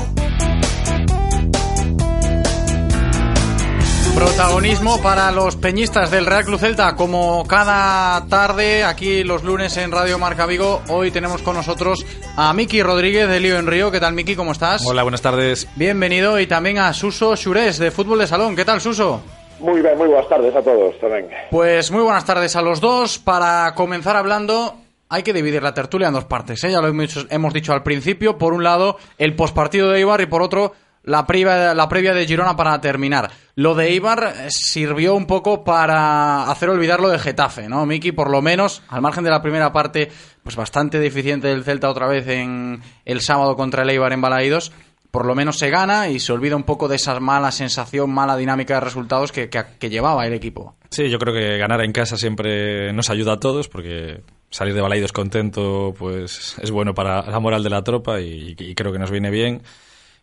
Protagonismo 4.16 5.02
para 5.02 5.30
los 5.34 5.58
peñistas 5.58 6.12
del 6.12 6.26
Real 6.26 6.46
Club 6.46 6.62
Celta, 6.62 6.96
como 6.96 7.46
cada 7.46 8.26
tarde 8.28 8.86
aquí 8.86 9.26
los 9.26 9.44
lunes 9.44 9.76
en 9.76 9.92
Radio 9.92 10.18
Marca 10.18 10.46
Vigo. 10.46 10.82
Hoy 10.88 11.12
tenemos 11.12 11.42
con 11.42 11.58
nosotros 11.58 12.06
a 12.38 12.54
Miki 12.54 12.82
Rodríguez 12.82 13.28
de 13.28 13.42
Lío 13.42 13.60
en 13.60 13.68
Río. 13.68 13.92
¿Qué 13.92 14.00
tal, 14.00 14.14
Miki? 14.14 14.38
¿Cómo 14.38 14.54
estás? 14.54 14.88
Hola, 14.88 15.04
buenas 15.04 15.22
tardes. 15.22 15.68
Bienvenido 15.76 16.40
y 16.40 16.48
también 16.48 16.78
a 16.78 16.94
Suso 16.94 17.36
Xurés 17.36 17.80
de 17.80 17.92
Fútbol 17.92 18.20
de 18.20 18.28
Salón. 18.28 18.56
¿Qué 18.56 18.64
tal, 18.64 18.80
Suso? 18.80 19.20
Muy 19.60 19.82
bien, 19.82 19.98
muy 19.98 20.08
buenas 20.08 20.30
tardes 20.30 20.56
a 20.56 20.62
todos 20.62 20.98
también. 21.02 21.28
Pues 21.52 21.92
muy 21.92 22.02
buenas 22.02 22.24
tardes 22.24 22.56
a 22.56 22.62
los 22.62 22.80
dos. 22.80 23.20
Para 23.20 23.76
comenzar 23.76 24.16
hablando, 24.16 24.78
hay 25.10 25.24
que 25.24 25.34
dividir 25.34 25.62
la 25.64 25.74
tertulia 25.74 26.08
en 26.08 26.14
dos 26.14 26.26
partes. 26.26 26.64
¿eh? 26.64 26.72
Ya 26.72 26.82
lo 26.82 26.88
hemos 26.88 27.54
dicho, 27.54 27.74
al 27.74 27.84
principio. 27.84 28.38
Por 28.38 28.54
un 28.54 28.64
lado, 28.64 28.98
el 29.18 29.36
pospartido 29.36 29.90
de 29.90 30.00
Ibar 30.00 30.22
y 30.22 30.28
por 30.28 30.44
otro, 30.44 30.74
la 31.04 31.26
previa, 31.26 31.74
la 31.74 31.90
previa 31.90 32.14
de 32.14 32.28
Girona 32.28 32.56
para 32.56 32.80
terminar. 32.80 33.32
Lo 33.56 33.74
de 33.74 33.92
Ibar 33.92 34.36
sirvió 34.50 35.16
un 35.16 35.26
poco 35.26 35.64
para 35.64 36.50
hacer 36.50 36.70
olvidar 36.70 37.00
lo 37.00 37.10
de 37.10 37.18
Getafe, 37.18 37.68
¿no, 37.68 37.86
Miki? 37.88 38.12
Por 38.12 38.30
lo 38.30 38.42
menos, 38.44 38.84
al 38.88 39.02
margen 39.02 39.24
de 39.24 39.32
la 39.32 39.42
primera 39.42 39.74
parte, 39.74 40.12
pues 40.44 40.56
bastante 40.56 41.00
deficiente 41.00 41.48
del 41.48 41.64
Celta 41.64 41.90
otra 41.90 42.08
vez 42.08 42.28
en 42.28 42.82
el 43.04 43.22
sábado 43.22 43.56
contra 43.56 43.82
el 43.82 43.90
Eibar 43.90 44.14
en 44.14 44.22
Balaídos. 44.22 44.72
Por 45.10 45.26
lo 45.26 45.34
menos 45.34 45.58
se 45.58 45.72
gana 45.72 46.10
y 46.10 46.20
se 46.20 46.32
olvida 46.32 46.56
un 46.56 46.64
poco 46.64 46.88
de 46.88 46.98
esa 46.98 47.20
mala 47.20 47.52
sensación, 47.52 48.12
mala 48.12 48.38
dinámica 48.38 48.76
de 48.76 48.82
resultados 48.82 49.32
que, 49.32 49.50
que 49.50 49.90
llevaba 49.90 50.28
el 50.28 50.34
equipo. 50.34 50.76
Sí, 50.92 51.10
yo 51.10 51.18
creo 51.18 51.34
que 51.34 51.58
ganar 51.58 51.84
en 51.84 51.94
casa 51.94 52.16
siempre 52.16 52.94
nos 52.94 53.10
ayuda 53.10 53.34
a 53.34 53.40
todos 53.40 53.68
porque 53.70 54.22
salir 54.50 54.74
de 54.74 54.82
Balaidos 54.82 55.12
contento 55.12 55.94
pues 55.98 56.58
es 56.62 56.72
bueno 56.72 56.94
para 56.94 57.30
la 57.30 57.40
moral 57.40 57.64
de 57.64 57.70
la 57.70 57.84
tropa 57.84 58.20
y, 58.20 58.56
y, 58.58 58.76
creo 58.76 58.92
que 58.92 59.00
nos 59.00 59.12
viene 59.12 59.30
bien. 59.30 59.62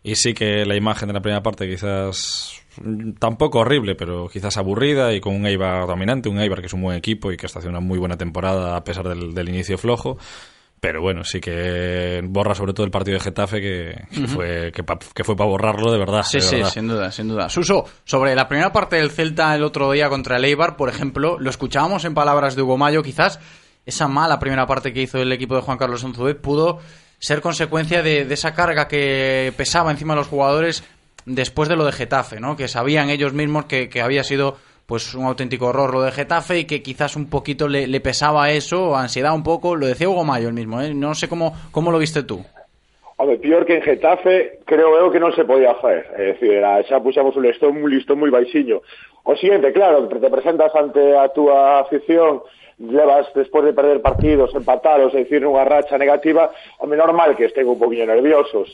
Y 0.03 0.15
sí 0.15 0.33
que 0.33 0.65
la 0.65 0.75
imagen 0.75 1.07
de 1.07 1.13
la 1.13 1.21
primera 1.21 1.43
parte 1.43 1.67
quizás 1.67 2.61
tampoco 3.19 3.59
horrible, 3.59 3.95
pero 3.95 4.27
quizás 4.27 4.57
aburrida 4.57 5.13
y 5.13 5.19
con 5.19 5.35
un 5.35 5.45
Eibar 5.45 5.87
dominante, 5.87 6.29
un 6.29 6.39
Eibar 6.39 6.59
que 6.61 6.67
es 6.67 6.73
un 6.73 6.81
buen 6.81 6.97
equipo 6.97 7.31
y 7.31 7.37
que 7.37 7.45
está 7.45 7.59
haciendo 7.59 7.79
una 7.79 7.85
muy 7.85 7.97
buena 7.97 8.17
temporada 8.17 8.75
a 8.75 8.83
pesar 8.83 9.07
del, 9.07 9.33
del 9.33 9.49
inicio 9.49 9.77
flojo. 9.77 10.17
Pero 10.79 11.01
bueno, 11.01 11.23
sí 11.23 11.41
que 11.41 12.21
borra 12.23 12.53
sobre 12.53 12.71
todo 12.73 12.85
el 12.85 12.91
partido 12.91 13.17
de 13.17 13.23
Getafe, 13.23 13.59
que, 13.59 14.05
que 14.11 14.19
uh 14.19 14.23
-huh. 14.23 14.27
fue 14.27 14.71
que, 14.71 14.83
pa, 14.83 14.99
que 14.99 15.23
fue 15.23 15.35
para 15.35 15.49
borrarlo 15.49 15.91
de 15.91 15.97
verdad. 15.97 16.21
Sí, 16.21 16.37
de 16.37 16.43
sí, 16.43 16.55
verdad. 16.57 16.69
sin 16.69 16.87
duda, 16.87 17.11
sin 17.11 17.27
duda. 17.27 17.49
Suso, 17.49 17.85
sobre 18.03 18.35
la 18.35 18.47
primera 18.47 18.71
parte 18.71 18.97
del 18.97 19.09
Celta 19.09 19.55
el 19.55 19.63
otro 19.63 19.91
día 19.91 20.07
contra 20.07 20.37
el 20.37 20.45
Eibar, 20.45 20.77
por 20.77 20.89
ejemplo, 20.89 21.37
lo 21.39 21.49
escuchábamos 21.49 22.05
en 22.05 22.13
palabras 22.13 22.55
de 22.55 22.61
Hugo 22.61 22.77
Mayo, 22.77 23.01
quizás 23.01 23.39
esa 23.87 24.07
mala 24.07 24.37
primera 24.37 24.67
parte 24.67 24.93
que 24.93 25.01
hizo 25.01 25.19
el 25.19 25.31
equipo 25.31 25.55
de 25.55 25.61
Juan 25.61 25.77
Carlos 25.77 26.03
Onzubet 26.03 26.39
pudo 26.39 26.79
ser 27.19 27.41
consecuencia 27.41 28.03
de, 28.03 28.21
esa 28.21 28.53
carga 28.53 28.87
que 28.87 29.51
pesaba 29.57 29.89
encima 29.89 30.13
de 30.13 30.19
los 30.19 30.27
jugadores 30.27 30.83
después 31.25 31.69
de 31.69 31.77
lo 31.77 31.85
de 31.85 31.93
Getafe, 31.93 32.39
¿no? 32.39 32.55
Que 32.55 32.67
sabían 32.67 33.09
ellos 33.09 33.33
mismos 33.33 33.65
que, 33.65 33.89
había 34.03 34.23
sido 34.23 34.57
pues 34.85 35.15
un 35.15 35.25
auténtico 35.25 35.67
horror 35.67 35.93
lo 35.93 36.01
de 36.01 36.11
Getafe 36.11 36.59
y 36.59 36.65
que 36.65 36.83
quizás 36.83 37.15
un 37.15 37.29
poquito 37.29 37.67
le, 37.67 37.99
pesaba 38.01 38.51
eso, 38.51 38.95
ansiedad 38.95 39.33
un 39.33 39.43
poco, 39.43 39.75
lo 39.75 39.87
decía 39.87 40.09
Hugo 40.09 40.25
Mayo 40.25 40.49
el 40.49 40.53
mismo, 40.53 40.81
¿eh? 40.81 40.93
No 40.93 41.15
sé 41.15 41.27
cómo, 41.27 41.55
cómo 41.71 41.91
lo 41.91 41.97
viste 41.97 42.23
tú. 42.23 42.45
Home, 43.19 43.37
pior 43.37 43.65
que 43.65 43.77
en 43.77 43.81
Getafe, 43.81 44.59
creo 44.65 44.93
eu 44.99 45.09
que 45.09 45.17
non 45.17 45.33
se 45.33 45.41
podía 45.41 45.73
facer. 45.81 46.05
É 46.13 46.37
dicir, 46.37 46.53
era, 46.53 46.77
xa 46.85 47.01
puxamos 47.01 47.33
un 47.33 47.49
listón, 47.49 47.73
un 47.73 47.89
listón 47.89 48.21
moi 48.21 48.29
baixiño. 48.29 48.77
O 49.25 49.33
siguiente, 49.33 49.73
claro, 49.73 50.05
te 50.05 50.29
presentas 50.29 50.69
ante 50.77 51.17
a 51.17 51.25
túa 51.33 51.81
afición, 51.81 52.45
levas 52.79 53.27
despois 53.33 53.65
de 53.65 53.73
perder 53.73 54.01
partidos, 54.01 54.53
empatados, 54.53 55.13
é 55.13 55.23
dicir 55.23 55.41
nunha 55.41 55.65
racha 55.65 55.97
negativa, 55.97 56.53
é 56.77 56.85
normal 56.85 57.33
que 57.33 57.49
estén 57.49 57.65
un 57.65 57.81
poquinho 57.81 58.05
nerviosos. 58.05 58.69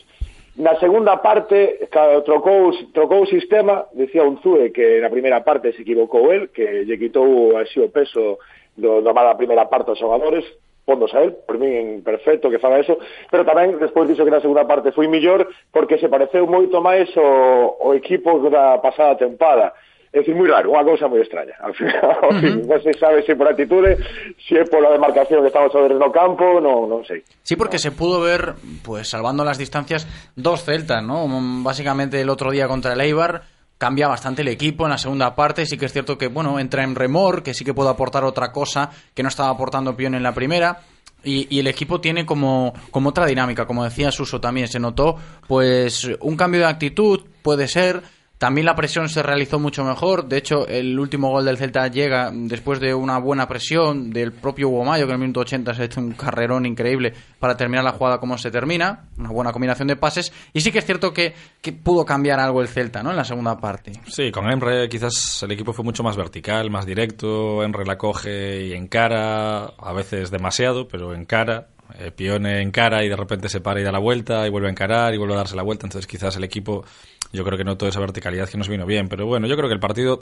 Na 0.54 0.76
segunda 0.78 1.18
parte, 1.18 1.88
claro, 1.90 2.22
trocou, 2.22 2.70
trocou 2.92 3.24
o 3.24 3.26
sistema, 3.26 3.90
decía 3.92 4.22
un 4.22 4.38
Zue 4.38 4.70
que 4.70 5.00
na 5.00 5.10
primeira 5.10 5.42
parte 5.42 5.72
se 5.72 5.82
equivocou 5.82 6.30
el, 6.30 6.52
que 6.54 6.84
lle 6.86 7.00
quitou 7.00 7.58
así 7.58 7.80
o 7.80 7.90
peso 7.90 8.38
do, 8.76 9.02
do 9.02 9.10
mala 9.10 9.34
primeira 9.34 9.66
parte 9.66 9.90
aos 9.90 9.98
xogadores, 9.98 10.46
pondos 10.84 11.10
a 11.14 11.24
él, 11.24 11.34
por 11.46 11.58
min 11.58 12.04
perfecto 12.04 12.52
que 12.52 12.60
faga 12.60 12.78
eso, 12.78 13.00
pero 13.32 13.42
tamén 13.42 13.80
despois 13.80 14.06
dixo 14.06 14.22
que 14.22 14.30
na 14.30 14.44
segunda 14.44 14.68
parte 14.68 14.92
foi 14.92 15.08
millor 15.08 15.48
porque 15.72 15.98
se 15.98 16.12
pareceu 16.12 16.44
moito 16.46 16.78
máis 16.84 17.08
o, 17.16 17.80
o 17.80 17.96
equipo 17.96 18.36
da 18.52 18.78
pasada 18.78 19.16
tempada 19.16 19.72
É 20.14 20.20
dicir, 20.22 20.38
moi 20.38 20.46
raro, 20.46 20.70
unha 20.70 20.86
cousa 20.86 21.10
moi 21.10 21.18
extraña. 21.18 21.58
Al 21.58 21.74
final, 21.74 21.98
uh 22.22 22.38
-huh. 22.38 22.70
non 22.70 22.78
se 22.78 22.94
sabe 22.94 23.26
se 23.26 23.34
por 23.34 23.50
atitude, 23.50 23.98
se 24.38 24.62
é 24.62 24.64
pola 24.64 24.94
demarcación 24.94 25.42
que 25.42 25.50
estamos 25.50 25.74
ver 25.74 25.98
no 25.98 26.14
campo, 26.14 26.62
non, 26.62 26.86
non 26.86 27.02
sei. 27.02 27.26
Sí, 27.42 27.58
porque 27.58 27.82
se 27.82 27.90
pudo 27.90 28.22
ver, 28.22 28.54
pues 28.86 29.10
salvando 29.10 29.42
las 29.42 29.58
distancias, 29.58 30.06
dos 30.38 30.62
celtas, 30.62 31.02
¿no? 31.02 31.26
Básicamente 31.66 32.22
el 32.22 32.30
otro 32.30 32.54
día 32.54 32.70
contra 32.70 32.94
el 32.94 33.02
Eibar, 33.02 33.42
cambia 33.76 34.06
bastante 34.06 34.42
el 34.42 34.54
equipo 34.54 34.86
en 34.86 34.94
la 34.94 35.02
segunda 35.02 35.34
parte. 35.34 35.66
Sí 35.66 35.74
que 35.76 35.86
es 35.86 35.92
cierto 35.92 36.16
que, 36.16 36.28
bueno, 36.28 36.62
entra 36.62 36.84
en 36.84 36.94
remor, 36.94 37.42
que 37.42 37.52
sí 37.52 37.64
que 37.64 37.74
puede 37.74 37.90
aportar 37.90 38.22
otra 38.22 38.52
cosa 38.52 38.94
que 39.18 39.22
no 39.24 39.28
estaba 39.28 39.50
aportando 39.50 39.96
Pion 39.96 40.14
en 40.14 40.22
la 40.22 40.30
primera. 40.32 40.78
Y, 41.24 41.48
y, 41.50 41.58
el 41.58 41.66
equipo 41.66 42.00
tiene 42.00 42.24
como, 42.24 42.72
como 42.92 43.08
otra 43.08 43.26
dinámica, 43.26 43.66
como 43.66 43.82
decía 43.82 44.12
Suso 44.12 44.40
también, 44.40 44.68
se 44.68 44.78
notó 44.78 45.16
pues 45.48 46.06
un 46.20 46.36
cambio 46.36 46.60
de 46.60 46.66
actitud, 46.66 47.24
puede 47.42 47.66
ser, 47.66 48.02
también 48.38 48.66
la 48.66 48.74
presión 48.74 49.08
se 49.08 49.22
realizó 49.22 49.58
mucho 49.58 49.84
mejor. 49.84 50.26
De 50.26 50.36
hecho, 50.36 50.66
el 50.66 50.98
último 50.98 51.30
gol 51.30 51.44
del 51.44 51.56
Celta 51.56 51.86
llega 51.86 52.30
después 52.32 52.80
de 52.80 52.92
una 52.92 53.18
buena 53.18 53.46
presión 53.48 54.10
del 54.10 54.32
propio 54.32 54.68
Hugo 54.68 54.84
Mayo, 54.84 55.06
que 55.06 55.12
en 55.12 55.14
el 55.14 55.20
minuto 55.20 55.40
80 55.40 55.72
se 55.72 55.82
ha 55.82 55.84
hecho 55.84 56.00
un 56.00 56.12
carrerón 56.12 56.66
increíble 56.66 57.14
para 57.38 57.56
terminar 57.56 57.84
la 57.84 57.92
jugada 57.92 58.18
como 58.18 58.36
se 58.36 58.50
termina. 58.50 59.04
Una 59.18 59.30
buena 59.30 59.52
combinación 59.52 59.88
de 59.88 59.96
pases. 59.96 60.32
Y 60.52 60.60
sí 60.60 60.72
que 60.72 60.80
es 60.80 60.84
cierto 60.84 61.12
que, 61.12 61.32
que 61.60 61.72
pudo 61.72 62.04
cambiar 62.04 62.40
algo 62.40 62.60
el 62.60 62.68
Celta 62.68 63.02
¿no? 63.02 63.10
en 63.10 63.16
la 63.16 63.24
segunda 63.24 63.56
parte. 63.58 63.92
Sí, 64.08 64.30
con 64.32 64.50
Emre 64.50 64.88
quizás 64.88 65.42
el 65.44 65.52
equipo 65.52 65.72
fue 65.72 65.84
mucho 65.84 66.02
más 66.02 66.16
vertical, 66.16 66.70
más 66.70 66.86
directo. 66.86 67.62
Emre 67.62 67.84
la 67.86 67.96
coge 67.96 68.66
y 68.66 68.72
encara, 68.72 69.64
a 69.64 69.92
veces 69.92 70.30
demasiado, 70.30 70.88
pero 70.88 71.14
encara. 71.14 71.68
Eh, 71.98 72.10
Pione 72.10 72.60
encara 72.60 73.04
y 73.04 73.08
de 73.08 73.16
repente 73.16 73.48
se 73.48 73.60
para 73.60 73.80
y 73.80 73.84
da 73.84 73.92
la 73.92 73.98
vuelta 73.98 74.46
y 74.46 74.50
vuelve 74.50 74.68
a 74.68 74.70
encarar 74.70 75.14
y 75.14 75.18
vuelve 75.18 75.34
a 75.34 75.38
darse 75.38 75.56
la 75.56 75.62
vuelta. 75.62 75.86
Entonces 75.86 76.06
quizás 76.06 76.36
el 76.36 76.44
equipo 76.44 76.84
yo 77.32 77.44
creo 77.44 77.58
que 77.58 77.64
no 77.64 77.76
toda 77.76 77.90
esa 77.90 78.00
verticalidad 78.00 78.48
que 78.48 78.58
nos 78.58 78.68
vino 78.68 78.86
bien. 78.86 79.08
Pero 79.08 79.26
bueno, 79.26 79.46
yo 79.46 79.56
creo 79.56 79.68
que 79.68 79.74
el 79.74 79.80
partido, 79.80 80.20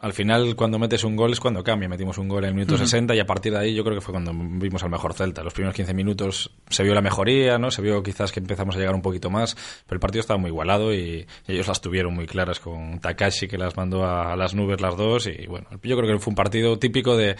al 0.00 0.12
final, 0.12 0.54
cuando 0.56 0.78
metes 0.78 1.04
un 1.04 1.16
gol 1.16 1.32
es 1.32 1.40
cuando 1.40 1.62
cambia. 1.62 1.88
Metimos 1.88 2.16
un 2.18 2.28
gol 2.28 2.44
en 2.44 2.50
el 2.50 2.54
minuto 2.54 2.78
60 2.78 3.14
y 3.14 3.20
a 3.20 3.26
partir 3.26 3.52
de 3.52 3.58
ahí 3.58 3.74
yo 3.74 3.82
creo 3.84 3.96
que 3.96 4.00
fue 4.00 4.12
cuando 4.12 4.32
vimos 4.34 4.82
al 4.82 4.90
mejor 4.90 5.12
Celta. 5.12 5.42
Los 5.42 5.52
primeros 5.52 5.74
15 5.74 5.92
minutos 5.92 6.50
se 6.68 6.82
vio 6.82 6.94
la 6.94 7.02
mejoría, 7.02 7.58
¿no? 7.58 7.70
Se 7.70 7.82
vio 7.82 8.02
quizás 8.02 8.32
que 8.32 8.40
empezamos 8.40 8.76
a 8.76 8.78
llegar 8.78 8.94
un 8.94 9.02
poquito 9.02 9.30
más, 9.30 9.56
pero 9.86 9.96
el 9.96 10.00
partido 10.00 10.20
estaba 10.20 10.38
muy 10.38 10.48
igualado 10.48 10.94
y, 10.94 11.26
ellos 11.46 11.68
las 11.68 11.80
tuvieron 11.80 12.14
muy 12.14 12.26
claras 12.26 12.60
con 12.60 13.00
Takashi 13.00 13.48
que 13.48 13.58
las 13.58 13.76
mandó 13.76 14.04
a, 14.04 14.32
a 14.32 14.36
las 14.36 14.54
nubes 14.54 14.80
las 14.80 14.96
dos 14.96 15.26
y 15.26 15.46
bueno, 15.46 15.66
yo 15.82 15.96
creo 15.96 16.12
que 16.12 16.18
fue 16.18 16.30
un 16.30 16.36
partido 16.36 16.78
típico 16.78 17.16
de 17.16 17.36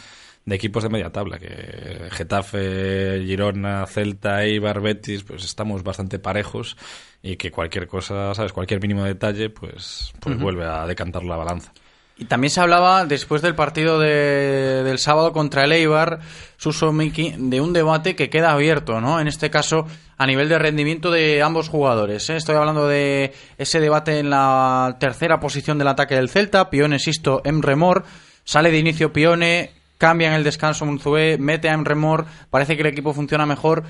de 0.48 0.54
equipos 0.54 0.82
de 0.82 0.88
media 0.88 1.10
tabla, 1.10 1.38
que 1.38 2.08
Getafe, 2.10 3.22
Girona, 3.24 3.86
Celta, 3.86 4.44
Eibar, 4.44 4.80
Betis, 4.80 5.22
pues 5.22 5.44
estamos 5.44 5.82
bastante 5.82 6.18
parejos 6.18 6.76
y 7.22 7.36
que 7.36 7.50
cualquier 7.50 7.86
cosa, 7.86 8.34
¿sabes? 8.34 8.52
Cualquier 8.52 8.80
mínimo 8.80 9.04
detalle, 9.04 9.50
pues, 9.50 10.12
pues 10.20 10.36
uh 10.36 10.38
-huh. 10.38 10.42
vuelve 10.42 10.64
a 10.64 10.86
decantar 10.86 11.24
la 11.24 11.36
balanza. 11.36 11.72
Y 12.16 12.24
también 12.24 12.50
se 12.50 12.60
hablaba, 12.60 13.04
después 13.04 13.42
del 13.42 13.54
partido 13.54 14.00
de, 14.00 14.82
del 14.82 14.98
sábado 14.98 15.32
contra 15.32 15.64
el 15.64 15.72
Eibar, 15.72 16.18
Suso 16.56 16.92
Miki, 16.92 17.34
de 17.38 17.60
un 17.60 17.72
debate 17.72 18.16
que 18.16 18.28
queda 18.28 18.50
abierto, 18.52 19.00
¿no? 19.00 19.20
En 19.20 19.28
este 19.28 19.50
caso, 19.50 19.86
a 20.16 20.26
nivel 20.26 20.48
de 20.48 20.58
rendimiento 20.58 21.12
de 21.12 21.42
ambos 21.42 21.68
jugadores. 21.68 22.28
¿eh? 22.30 22.36
Estoy 22.36 22.56
hablando 22.56 22.88
de 22.88 23.34
ese 23.56 23.78
debate 23.78 24.18
en 24.18 24.30
la 24.30 24.96
tercera 24.98 25.38
posición 25.38 25.78
del 25.78 25.88
ataque 25.88 26.16
del 26.16 26.28
Celta, 26.28 26.70
Pione 26.70 26.98
Sisto, 26.98 27.40
Emremor. 27.44 28.04
Sale 28.42 28.72
de 28.72 28.78
inicio 28.78 29.12
Pione, 29.12 29.77
cambia 29.98 30.28
en 30.28 30.34
el 30.34 30.44
descanso 30.44 30.86
Munzué, 30.86 31.36
mete 31.38 31.68
a 31.68 31.74
Emremor, 31.74 32.24
parece 32.50 32.76
que 32.76 32.82
el 32.82 32.88
equipo 32.88 33.12
funciona 33.12 33.46
mejor. 33.46 33.82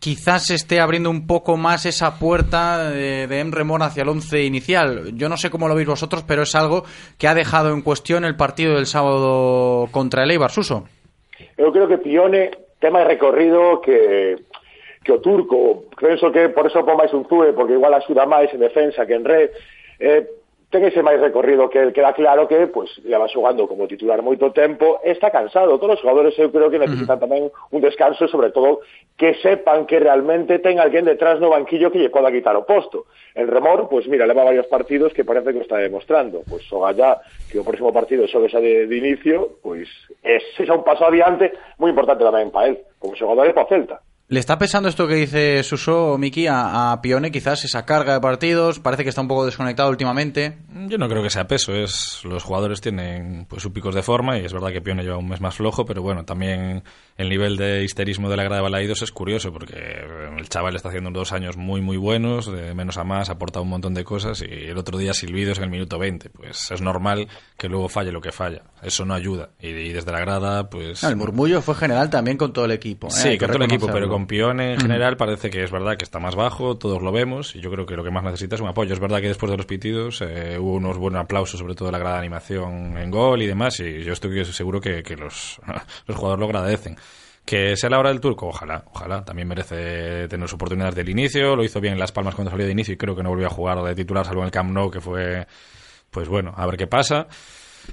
Quizás 0.00 0.46
se 0.46 0.56
esté 0.56 0.80
abriendo 0.80 1.10
un 1.10 1.28
poco 1.28 1.56
más 1.56 1.86
esa 1.86 2.18
puerta 2.18 2.90
de, 2.90 3.28
de 3.28 3.38
Emremor 3.38 3.84
hacia 3.84 4.02
el 4.02 4.08
once 4.08 4.42
inicial. 4.42 5.12
Yo 5.14 5.28
no 5.28 5.36
sé 5.36 5.48
cómo 5.48 5.68
lo 5.68 5.76
veis 5.76 5.86
vosotros, 5.86 6.24
pero 6.26 6.42
es 6.42 6.54
algo 6.56 6.84
que 7.18 7.28
ha 7.28 7.34
dejado 7.34 7.72
en 7.72 7.82
cuestión 7.82 8.24
el 8.24 8.34
partido 8.34 8.74
del 8.74 8.86
sábado 8.86 9.86
contra 9.92 10.24
el 10.24 10.30
Eibar, 10.32 10.50
Suso. 10.50 10.88
Eu 11.56 11.70
creo 11.70 11.86
que 11.86 11.98
Pione, 11.98 12.50
tema 12.80 13.00
de 13.00 13.14
recorrido 13.14 13.80
que 13.80 14.36
que 15.02 15.12
o 15.12 15.20
turco, 15.20 15.84
penso 15.98 16.30
que 16.30 16.48
por 16.48 16.66
eso 16.66 16.86
pon 16.86 16.94
máis 16.94 17.10
un 17.10 17.26
porque 17.26 17.74
igual 17.74 17.94
axuda 17.94 18.22
máis 18.22 18.54
en 18.54 18.62
defensa 18.62 19.02
que 19.02 19.18
en 19.18 19.24
red, 19.26 19.50
eh, 19.98 20.22
ten 20.72 20.88
ese 20.88 21.04
máis 21.04 21.20
recorrido 21.20 21.68
que 21.68 21.92
queda 21.92 22.16
claro 22.16 22.48
que 22.48 22.64
pues 22.66 22.88
leva 23.04 23.28
xogando 23.28 23.68
como 23.68 23.84
titular 23.84 24.24
moito 24.24 24.48
tempo, 24.56 25.04
está 25.04 25.28
cansado, 25.28 25.76
todos 25.76 26.00
os 26.00 26.02
jugadores 26.02 26.32
eu 26.40 26.48
creo 26.48 26.72
que 26.72 26.80
necesitan 26.80 27.20
uh 27.20 27.20
-huh. 27.20 27.24
tamén 27.28 27.42
un 27.52 27.80
descanso, 27.84 28.24
sobre 28.24 28.48
todo 28.56 28.80
que 29.20 29.36
sepan 29.44 29.84
que 29.84 30.00
realmente 30.00 30.64
ten 30.64 30.80
alguén 30.80 31.04
detrás 31.04 31.36
no 31.36 31.52
banquillo 31.52 31.92
que 31.92 32.00
lle 32.00 32.08
poda 32.08 32.32
quitar 32.32 32.56
o 32.56 32.64
posto. 32.64 33.04
El 33.36 33.52
Remor, 33.52 33.92
pues 33.92 34.08
mira, 34.08 34.24
leva 34.24 34.48
varios 34.48 34.64
partidos 34.72 35.12
que 35.12 35.28
parece 35.28 35.52
que 35.52 35.60
o 35.60 35.66
está 35.68 35.76
demostrando, 35.76 36.40
pues 36.48 36.64
xoga 36.64 36.96
ya 36.96 37.20
que 37.52 37.60
o 37.60 37.66
próximo 37.68 37.92
partido 37.92 38.24
xogue 38.24 38.48
xa 38.48 38.64
de, 38.64 38.88
de 38.88 38.96
inicio, 38.96 39.60
pois 39.60 39.84
pues, 40.24 40.48
ese 40.56 40.64
xa 40.64 40.72
un 40.72 40.88
paso 40.88 41.04
adiante 41.04 41.52
moi 41.76 41.92
importante 41.92 42.24
tamén 42.24 42.48
para 42.48 42.72
él, 42.72 42.80
como 42.96 43.12
xogador 43.12 43.44
e 43.44 43.52
para 43.52 43.68
Celta. 43.68 44.00
¿Le 44.28 44.40
está 44.40 44.56
pesando 44.56 44.88
esto 44.88 45.06
que 45.06 45.14
dice 45.16 45.62
Suso 45.62 46.16
Miki 46.16 46.46
a, 46.48 46.98
Pione, 47.02 47.30
quizás 47.30 47.64
esa 47.64 47.84
carga 47.84 48.14
de 48.14 48.20
partidos? 48.20 48.78
Parece 48.78 49.02
que 49.02 49.10
está 49.10 49.20
un 49.20 49.28
poco 49.28 49.44
desconectado 49.44 49.90
últimamente. 49.90 50.56
Yo 50.88 50.96
no 50.96 51.06
creo 51.08 51.22
que 51.22 51.28
sea 51.28 51.46
peso, 51.46 51.74
es 51.74 52.24
los 52.24 52.42
jugadores 52.42 52.80
tienen 52.80 53.44
pues 53.46 53.62
sus 53.62 53.72
picos 53.72 53.94
de 53.94 54.02
forma 54.02 54.38
y 54.38 54.44
es 54.46 54.52
verdad 54.54 54.72
que 54.72 54.80
Pione 54.80 55.02
lleva 55.02 55.18
un 55.18 55.28
mes 55.28 55.42
más 55.42 55.56
flojo, 55.56 55.84
pero 55.84 56.00
bueno, 56.00 56.24
también 56.24 56.82
el 57.18 57.28
nivel 57.28 57.58
de 57.58 57.84
histerismo 57.84 58.30
de 58.30 58.36
la 58.38 58.44
grada 58.44 58.56
de 58.56 58.62
Balaidos 58.62 59.02
es 59.02 59.12
curioso 59.12 59.52
porque 59.52 59.76
el 60.38 60.48
chaval 60.48 60.76
está 60.76 60.88
haciendo 60.88 61.10
dos 61.10 61.32
años 61.32 61.58
muy 61.58 61.82
muy 61.82 61.98
buenos, 61.98 62.50
de 62.50 62.74
menos 62.74 62.96
a 62.96 63.04
más, 63.04 63.28
ha 63.28 63.32
aportado 63.32 63.64
un 63.64 63.70
montón 63.70 63.92
de 63.92 64.04
cosas 64.04 64.42
y 64.42 64.46
el 64.46 64.78
otro 64.78 64.96
día 64.96 65.12
silbidos 65.12 65.58
en 65.58 65.64
el 65.64 65.70
minuto 65.70 65.98
20, 65.98 66.30
pues 66.30 66.70
es 66.70 66.80
normal 66.80 67.28
que 67.58 67.68
luego 67.68 67.90
falle 67.90 68.12
lo 68.12 68.22
que 68.22 68.32
falla, 68.32 68.62
eso 68.82 69.04
no 69.04 69.14
ayuda 69.14 69.50
y, 69.60 69.68
y 69.68 69.92
desde 69.92 70.10
la 70.10 70.20
grada 70.20 70.68
pues... 70.68 71.02
No, 71.02 71.08
el 71.08 71.16
murmullo 71.16 71.62
fue 71.62 71.74
general 71.74 72.10
también 72.10 72.36
con 72.36 72.52
todo 72.52 72.64
el 72.64 72.72
equipo. 72.72 73.08
¿eh? 73.08 73.10
Sí, 73.10 73.38
con 73.38 73.48
todo 73.48 73.58
el 73.58 73.64
equipo, 73.64 73.86
pero 73.92 74.08
con 74.08 74.26
Pione 74.26 74.74
en 74.74 74.80
general 74.80 75.16
parece 75.16 75.50
que 75.50 75.62
es 75.62 75.70
verdad 75.70 75.96
que 75.96 76.04
está 76.04 76.18
más 76.18 76.34
bajo, 76.34 76.76
todos 76.76 77.00
lo 77.00 77.12
vemos 77.12 77.54
y 77.54 77.60
yo 77.60 77.70
creo 77.70 77.86
que 77.86 77.94
lo 77.94 78.02
que 78.02 78.10
más 78.10 78.24
necesita 78.24 78.56
es 78.56 78.60
un 78.60 78.68
apoyo. 78.68 78.92
Es 78.92 79.00
verdad 79.00 79.20
que 79.20 79.28
después 79.28 79.50
de 79.50 79.56
los 79.56 79.66
pitidos 79.66 80.20
eh, 80.22 80.58
hubo 80.58 80.74
unos 80.74 80.98
buenos 80.98 81.22
aplausos, 81.22 81.60
sobre 81.60 81.74
todo 81.74 81.86
de 81.86 81.92
la 81.92 81.98
grada 81.98 82.14
de 82.16 82.20
animación 82.20 82.96
en 82.98 83.10
gol 83.10 83.40
y 83.42 83.46
demás, 83.46 83.78
y 83.80 84.02
yo 84.02 84.12
estoy 84.12 84.44
seguro 84.46 84.80
que, 84.80 85.02
que 85.02 85.16
los, 85.16 85.60
los 86.06 86.16
jugadores 86.16 86.40
lo 86.40 86.46
agradecen. 86.46 86.96
Que 87.44 87.76
sea 87.76 87.90
la 87.90 87.98
hora 87.98 88.10
del 88.10 88.20
turco, 88.20 88.46
ojalá, 88.46 88.84
ojalá. 88.92 89.24
También 89.24 89.48
merece 89.48 90.28
tener 90.28 90.48
su 90.48 90.54
oportunidad 90.54 90.94
del 90.94 91.08
inicio. 91.08 91.56
Lo 91.56 91.64
hizo 91.64 91.80
bien 91.80 91.94
en 91.94 91.98
Las 91.98 92.12
Palmas 92.12 92.36
cuando 92.36 92.52
salió 92.52 92.66
de 92.66 92.72
inicio 92.72 92.94
y 92.94 92.96
creo 92.96 93.16
que 93.16 93.22
no 93.24 93.30
volvió 93.30 93.48
a 93.48 93.50
jugar 93.50 93.82
de 93.82 93.96
titular, 93.96 94.24
salvo 94.24 94.42
en 94.42 94.46
el 94.46 94.52
Camp 94.52 94.70
Nou, 94.70 94.92
que 94.92 95.00
fue, 95.00 95.48
pues 96.10 96.28
bueno, 96.28 96.54
a 96.56 96.64
ver 96.66 96.76
qué 96.76 96.86
pasa 96.86 97.26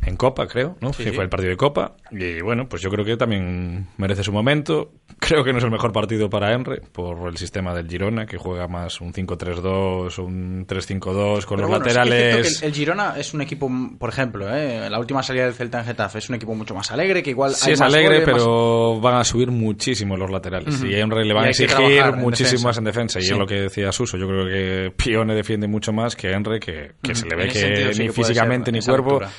en 0.05 0.15
Copa, 0.15 0.47
creo, 0.47 0.75
¿no? 0.81 0.93
Sí, 0.93 1.11
fue 1.11 1.23
el 1.23 1.29
partido 1.29 1.51
de 1.51 1.57
Copa. 1.57 1.95
Y 2.11 2.41
bueno, 2.41 2.67
pues 2.67 2.81
yo 2.81 2.89
creo 2.89 3.03
que 3.05 3.17
también 3.17 3.87
merece 3.97 4.23
su 4.23 4.31
momento. 4.31 4.91
Creo 5.19 5.43
que 5.43 5.51
no 5.51 5.57
es 5.57 5.63
el 5.65 5.71
mejor 5.71 5.91
partido 5.91 6.29
para 6.29 6.53
Enre 6.53 6.81
por 6.93 7.27
el 7.27 7.35
sistema 7.35 7.73
del 7.73 7.89
Girona, 7.89 8.25
que 8.25 8.37
juega 8.37 8.67
más 8.69 9.01
un 9.01 9.11
5-3-2 9.11 10.17
o 10.17 10.23
un 10.23 10.65
3-5-2 10.65 11.45
con 11.45 11.57
Pero 11.57 11.67
los 11.67 11.69
bueno, 11.79 11.85
es 11.87 11.95
laterales. 11.95 12.59
que 12.61 12.65
el, 12.67 12.73
Girona 12.73 13.15
es 13.17 13.33
un 13.33 13.41
equipo, 13.41 13.69
por 13.99 14.09
ejemplo, 14.09 14.47
¿eh? 14.55 14.89
la 14.89 14.97
última 14.97 15.21
salida 15.21 15.43
del 15.43 15.53
Celta 15.55 15.79
en 15.79 15.85
Getafe 15.85 16.19
es 16.19 16.29
un 16.29 16.35
equipo 16.35 16.55
mucho 16.55 16.73
más 16.73 16.89
alegre, 16.91 17.21
que 17.21 17.31
igual 17.31 17.53
Sí, 17.53 17.67
hay 17.67 17.73
es 17.73 17.79
más 17.81 17.93
alegre, 17.93 18.19
goles, 18.21 18.27
más- 18.27 18.35
pero 18.43 18.99
van 19.01 19.15
a 19.15 19.23
subir 19.25 19.51
muchísimo 19.51 20.15
los 20.15 20.29
laterales. 20.31 20.75
Ujú. 20.75 20.85
Y 20.87 20.95
a 20.95 20.99
Enre 20.99 21.23
le 21.25 21.31
Y 21.31 21.33
van 21.33 21.45
a 21.45 21.49
exigir 21.49 21.75
en 21.77 22.17
muchísimo 22.19 22.49
defensa. 22.51 22.67
más 22.67 22.77
en 22.77 22.83
defensa. 22.85 23.19
Y 23.19 23.23
Sí. 23.23 23.31
es 23.33 23.37
lo 23.37 23.45
que 23.45 23.55
decía 23.61 23.91
Suso. 23.91 24.15
Yo 24.17 24.25
creo 24.27 24.45
que 24.45 24.91
Pione 24.95 25.35
defiende 25.35 25.67
mucho 25.67 25.91
más 25.91 26.15
que 26.15 26.31
Enre, 26.31 26.59
que, 26.61 26.93
que 27.01 27.13
se 27.15 27.25
le 27.27 27.35
ve 27.35 27.43
En 27.45 27.49
que 27.51 27.59
sentido 27.59 27.89
ni 28.05 28.09
físicamente 28.09 28.71
ser 28.71 28.73
ni 28.73 28.81
cuerpo. 28.81 29.11
altura. 29.15 29.29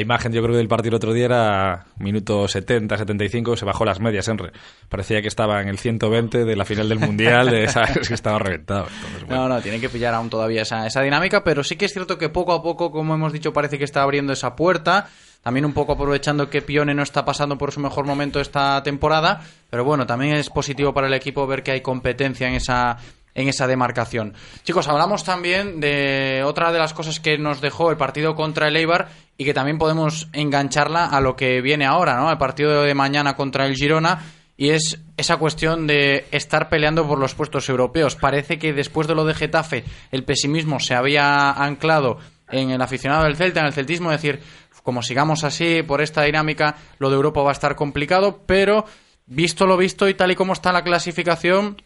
La, 0.00 0.02
imagen, 0.02 0.32
yo 0.32 0.42
creo, 0.42 0.56
del 0.56 0.68
partido 0.68 0.90
el 0.90 0.94
otro 0.96 1.12
día 1.12 1.26
era 1.26 1.86
minuto 1.98 2.48
70, 2.48 2.96
75, 2.96 3.56
se 3.56 3.64
bajó 3.64 3.84
las 3.84 4.00
medias 4.00 4.28
Enre. 4.28 4.52
Parecía 4.88 5.20
que 5.20 5.28
estaba 5.28 5.60
en 5.60 5.68
el 5.68 5.78
120 5.78 6.44
de 6.44 6.56
la 6.56 6.64
final 6.64 6.88
del 6.88 6.98
Mundial, 6.98 7.50
de, 7.50 7.68
¿sabes? 7.68 8.08
que 8.08 8.14
estaba 8.14 8.38
reventado. 8.38 8.86
Entonces, 8.94 9.24
bueno. 9.26 9.42
No, 9.42 9.54
no, 9.56 9.60
tienen 9.60 9.80
que 9.80 9.88
pillar 9.88 10.14
aún 10.14 10.30
todavía 10.30 10.62
esa, 10.62 10.86
esa 10.86 11.02
dinámica, 11.02 11.44
pero 11.44 11.62
sí 11.62 11.76
que 11.76 11.84
es 11.84 11.92
cierto 11.92 12.18
que 12.18 12.28
poco 12.28 12.52
a 12.52 12.62
poco, 12.62 12.90
como 12.90 13.14
hemos 13.14 13.32
dicho, 13.32 13.52
parece 13.52 13.78
que 13.78 13.84
está 13.84 14.02
abriendo 14.02 14.32
esa 14.32 14.56
puerta. 14.56 15.08
También 15.42 15.64
un 15.64 15.72
poco 15.72 15.92
aprovechando 15.92 16.50
que 16.50 16.60
Pione 16.60 16.94
no 16.94 17.02
está 17.02 17.24
pasando 17.24 17.56
por 17.56 17.72
su 17.72 17.80
mejor 17.80 18.04
momento 18.06 18.40
esta 18.40 18.82
temporada. 18.82 19.40
Pero 19.70 19.84
bueno, 19.84 20.06
también 20.06 20.34
es 20.34 20.50
positivo 20.50 20.92
para 20.92 21.06
el 21.06 21.14
equipo 21.14 21.46
ver 21.46 21.62
que 21.62 21.72
hay 21.72 21.80
competencia 21.80 22.46
en 22.46 22.54
esa, 22.54 22.98
en 23.34 23.48
esa 23.48 23.66
demarcación. 23.66 24.34
Chicos, 24.64 24.88
hablamos 24.88 25.24
también 25.24 25.80
de 25.80 26.42
otra 26.44 26.72
de 26.72 26.78
las 26.78 26.94
cosas 26.94 27.20
que 27.20 27.38
nos 27.38 27.60
dejó 27.60 27.90
el 27.90 27.96
partido 27.96 28.34
contra 28.34 28.68
el 28.68 28.76
Eibar 28.76 29.08
y 29.36 29.44
que 29.44 29.54
también 29.54 29.78
podemos 29.78 30.28
engancharla 30.32 31.06
a 31.06 31.20
lo 31.20 31.36
que 31.36 31.60
viene 31.60 31.86
ahora, 31.86 32.16
¿no? 32.16 32.28
Al 32.28 32.38
partido 32.38 32.82
de 32.82 32.94
mañana 32.94 33.36
contra 33.36 33.66
el 33.66 33.74
Girona 33.74 34.20
y 34.56 34.70
es 34.70 35.00
esa 35.16 35.38
cuestión 35.38 35.86
de 35.86 36.26
estar 36.32 36.68
peleando 36.68 37.08
por 37.08 37.18
los 37.18 37.34
puestos 37.34 37.68
europeos. 37.70 38.16
Parece 38.16 38.58
que 38.58 38.74
después 38.74 39.06
de 39.06 39.14
lo 39.14 39.24
de 39.24 39.34
Getafe 39.34 39.84
el 40.10 40.24
pesimismo 40.24 40.80
se 40.80 40.94
había 40.94 41.50
anclado 41.50 42.18
en 42.50 42.70
el 42.70 42.82
aficionado 42.82 43.24
del 43.24 43.36
Celta, 43.36 43.60
en 43.60 43.66
el 43.66 43.72
celtismo, 43.72 44.12
es 44.12 44.20
decir, 44.20 44.40
como 44.82 45.02
sigamos 45.02 45.44
así 45.44 45.82
por 45.82 46.02
esta 46.02 46.24
dinámica, 46.24 46.76
lo 46.98 47.08
de 47.08 47.16
Europa 47.16 47.42
va 47.42 47.50
a 47.50 47.52
estar 47.52 47.76
complicado, 47.76 48.42
pero 48.46 48.84
visto 49.24 49.66
lo 49.66 49.76
visto 49.76 50.08
y 50.08 50.14
tal 50.14 50.32
y 50.32 50.34
como 50.34 50.52
está 50.52 50.72
la 50.72 50.84
clasificación, 50.84 51.80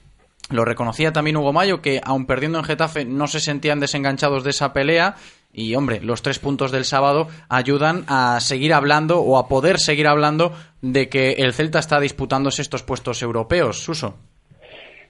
lo 0.50 0.64
reconocía 0.64 1.12
también 1.12 1.36
Hugo 1.36 1.52
Mayo, 1.52 1.80
que 1.80 2.00
aun 2.04 2.26
perdiendo 2.26 2.58
en 2.58 2.64
Getafe 2.64 3.04
no 3.04 3.26
se 3.26 3.40
sentían 3.40 3.80
desenganchados 3.80 4.44
de 4.44 4.50
esa 4.50 4.72
pelea. 4.72 5.14
Y 5.52 5.76
hombre, 5.76 6.00
los 6.02 6.20
tres 6.22 6.40
puntos 6.40 6.72
del 6.72 6.84
sábado 6.84 7.28
ayudan 7.48 8.04
a 8.08 8.40
seguir 8.40 8.74
hablando 8.74 9.20
o 9.20 9.38
a 9.38 9.46
poder 9.48 9.78
seguir 9.78 10.08
hablando 10.08 10.52
de 10.82 11.08
que 11.08 11.34
el 11.38 11.52
Celta 11.52 11.78
está 11.78 12.00
disputándose 12.00 12.60
estos 12.60 12.82
puestos 12.82 13.22
europeos. 13.22 13.78
Suso. 13.78 14.14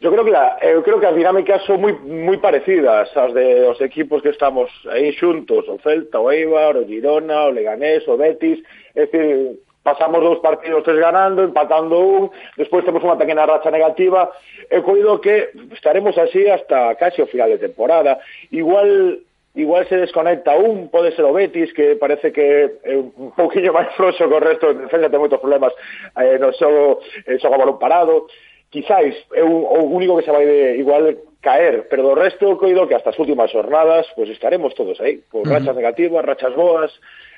Yo 0.01 0.13
creo 0.13 0.23
que 0.23 0.33
la, 0.33 0.59
eu 0.61 0.83
creo 0.83 1.01
que 1.01 1.07
as 1.07 1.17
dinámicas 1.17 1.65
son 1.65 1.81
moi 1.81 1.97
moi 1.97 2.37
parecidas 2.37 3.09
ás 3.17 3.33
de 3.33 3.65
os 3.65 3.81
equipos 3.81 4.21
que 4.21 4.37
estamos 4.37 4.69
aí 4.93 5.17
xuntos, 5.17 5.65
o 5.65 5.81
Celta, 5.81 6.21
o 6.21 6.29
Eibar, 6.29 6.77
o 6.77 6.85
Girona, 6.85 7.49
o 7.49 7.55
Leganés, 7.57 8.05
o 8.05 8.21
Betis, 8.21 8.61
é 8.93 9.09
dicir, 9.09 9.64
pasamos 9.85 10.25
dous 10.25 10.41
partidos 10.41 10.83
tres 10.83 10.99
ganando, 10.99 11.45
empatando 11.45 12.01
un, 12.01 12.23
despois 12.57 12.83
temos 12.83 13.05
unha 13.05 13.21
pequena 13.21 13.45
racha 13.45 13.69
negativa, 13.69 14.33
e 14.67 14.81
coido 14.81 15.21
que 15.21 15.53
estaremos 15.77 16.17
así 16.17 16.49
hasta 16.49 16.97
casi 16.97 17.21
o 17.21 17.29
final 17.29 17.53
de 17.53 17.61
temporada. 17.61 18.19
Igual 18.51 19.21
igual 19.55 19.87
se 19.87 19.97
desconecta 19.97 20.57
un, 20.57 20.89
pode 20.89 21.15
ser 21.15 21.23
o 21.25 21.33
Betis, 21.33 21.71
que 21.77 21.95
parece 21.95 22.33
que 22.33 22.81
é 22.83 22.97
un 22.99 23.31
poquinho 23.37 23.71
máis 23.71 23.93
froxo 23.95 24.27
que 24.27 24.35
o 24.35 24.43
resto, 24.43 24.73
en 24.73 24.89
defensa 24.89 25.13
ten 25.13 25.23
moitos 25.23 25.39
problemas 25.39 25.71
eh, 26.19 26.41
no 26.41 26.51
xogo, 26.57 27.05
eh, 27.29 27.39
xogo 27.39 27.55
balón 27.55 27.79
parado, 27.79 28.27
quizáis 28.73 29.15
é 29.31 29.45
un, 29.47 29.63
o 29.63 29.87
único 29.87 30.19
que 30.19 30.27
se 30.27 30.35
vai 30.35 30.43
de, 30.43 30.81
igual 30.81 31.15
caer, 31.45 31.87
pero 31.87 32.03
do 32.03 32.19
resto 32.19 32.57
coido 32.59 32.89
que 32.89 32.97
hasta 32.97 33.13
as 33.13 33.21
últimas 33.21 33.53
jornadas 33.53 34.09
pues 34.17 34.27
pois 34.27 34.29
estaremos 34.35 34.75
todos 34.75 34.99
aí, 34.99 35.23
con 35.31 35.45
uh 35.45 35.45
-huh. 35.45 35.61
rachas 35.61 35.77
negativas, 35.77 36.25
rachas 36.25 36.57
boas, 36.57 36.91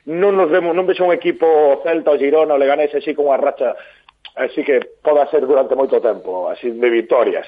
non 0.06 0.38
nos 0.38 0.48
vemos, 0.48 0.72
non 0.72 0.86
vexo 0.86 1.02
un 1.02 1.12
equipo 1.12 1.82
Celta 1.82 2.14
ou 2.14 2.18
Girona 2.18 2.54
ou 2.54 2.60
Leganés 2.62 2.94
así 2.94 3.12
con 3.12 3.26
unha 3.26 3.42
racha 3.42 3.74
así 4.36 4.62
que 4.62 4.80
poda 5.02 5.26
ser 5.30 5.46
durante 5.46 5.74
moito 5.74 5.98
tempo, 5.98 6.48
así 6.48 6.70
de 6.70 6.90
victorias. 6.90 7.46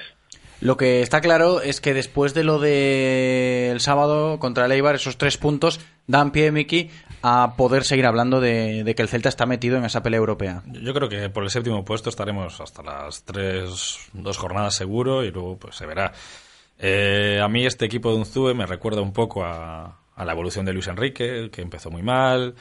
Lo 0.61 0.75
que 0.75 1.01
está 1.01 1.21
claro 1.21 1.61
es 1.61 1.79
que 1.79 1.93
después 1.93 2.33
de 2.33 2.43
lo 2.43 2.59
del 2.59 3.75
de 3.75 3.79
sábado 3.79 4.39
contra 4.39 4.65
el 4.65 4.73
Eibar, 4.73 4.95
esos 4.95 5.17
tres 5.17 5.37
puntos 5.37 5.79
dan 6.05 6.31
pie, 6.31 6.51
Miki, 6.51 6.89
a 7.21 7.53
poder 7.55 7.85
seguir 7.85 8.05
hablando 8.05 8.41
de, 8.41 8.83
de, 8.83 8.95
que 8.95 9.01
el 9.01 9.07
Celta 9.07 9.29
está 9.29 9.45
metido 9.45 9.77
en 9.77 9.85
esa 9.85 10.03
pelea 10.03 10.17
europea. 10.17 10.63
Yo 10.65 10.93
creo 10.93 11.07
que 11.07 11.29
por 11.29 11.43
el 11.43 11.49
séptimo 11.49 11.85
puesto 11.85 12.09
estaremos 12.09 12.59
hasta 12.59 12.83
las 12.83 13.23
tres, 13.23 14.09
dos 14.11 14.37
jornadas 14.37 14.75
seguro 14.75 15.23
y 15.23 15.31
luego 15.31 15.57
pues 15.57 15.77
se 15.77 15.85
verá. 15.85 16.11
Eh, 16.77 17.39
a 17.41 17.47
mí 17.47 17.65
este 17.65 17.85
equipo 17.85 18.11
de 18.11 18.17
Unzue 18.17 18.53
me 18.53 18.65
recuerda 18.65 19.01
un 19.01 19.13
poco 19.13 19.45
a, 19.45 19.98
a 20.19 20.25
la 20.25 20.33
evolución 20.33 20.65
de 20.65 20.73
Luis 20.73 20.87
Enrique, 20.87 21.49
que 21.49 21.61
empezó 21.61 21.89
muy 21.89 22.03
mal, 22.03 22.53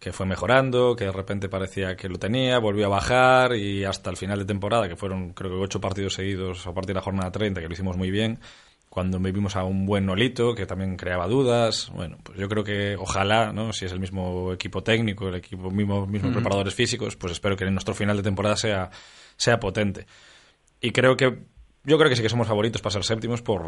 que 0.00 0.12
fue 0.12 0.26
mejorando, 0.26 0.96
que 0.96 1.04
de 1.04 1.12
repente 1.12 1.48
parecía 1.48 1.94
que 1.94 2.08
lo 2.08 2.18
tenía, 2.18 2.58
volvió 2.58 2.86
a 2.86 2.88
bajar 2.88 3.54
y 3.54 3.84
hasta 3.84 4.10
el 4.10 4.16
final 4.16 4.40
de 4.40 4.44
temporada, 4.44 4.88
que 4.88 4.96
fueron 4.96 5.32
creo 5.32 5.52
que 5.52 5.56
ocho 5.58 5.80
partidos 5.80 6.14
seguidos 6.14 6.66
a 6.66 6.74
partir 6.74 6.88
de 6.88 6.94
la 6.94 7.02
jornada 7.02 7.30
30, 7.30 7.60
que 7.60 7.68
lo 7.68 7.72
hicimos 7.72 7.96
muy 7.96 8.10
bien, 8.10 8.40
cuando 8.88 9.20
vivimos 9.20 9.54
a 9.54 9.62
un 9.62 9.86
buen 9.86 10.06
Nolito, 10.06 10.56
que 10.56 10.66
también 10.66 10.96
creaba 10.96 11.28
dudas. 11.28 11.88
Bueno, 11.94 12.18
pues 12.20 12.36
yo 12.36 12.48
creo 12.48 12.64
que 12.64 12.96
ojalá, 12.96 13.52
¿no? 13.52 13.72
si 13.72 13.84
es 13.84 13.92
el 13.92 14.00
mismo 14.00 14.52
equipo 14.52 14.82
técnico, 14.82 15.28
el 15.28 15.36
equipo 15.36 15.70
mismo, 15.70 16.08
mismos 16.08 16.32
mm. 16.32 16.34
preparadores 16.34 16.74
físicos, 16.74 17.14
pues 17.14 17.32
espero 17.32 17.56
que 17.56 17.64
en 17.64 17.74
nuestro 17.74 17.94
final 17.94 18.16
de 18.16 18.24
temporada 18.24 18.56
sea, 18.56 18.90
sea 19.36 19.60
potente. 19.60 20.06
Y 20.80 20.90
creo 20.90 21.16
que 21.16 21.44
yo 21.86 21.98
creo 21.98 22.08
que 22.08 22.16
sí 22.16 22.22
que 22.22 22.30
somos 22.30 22.48
favoritos 22.48 22.80
para 22.80 22.94
ser 22.94 23.04
séptimos 23.04 23.42
por, 23.42 23.62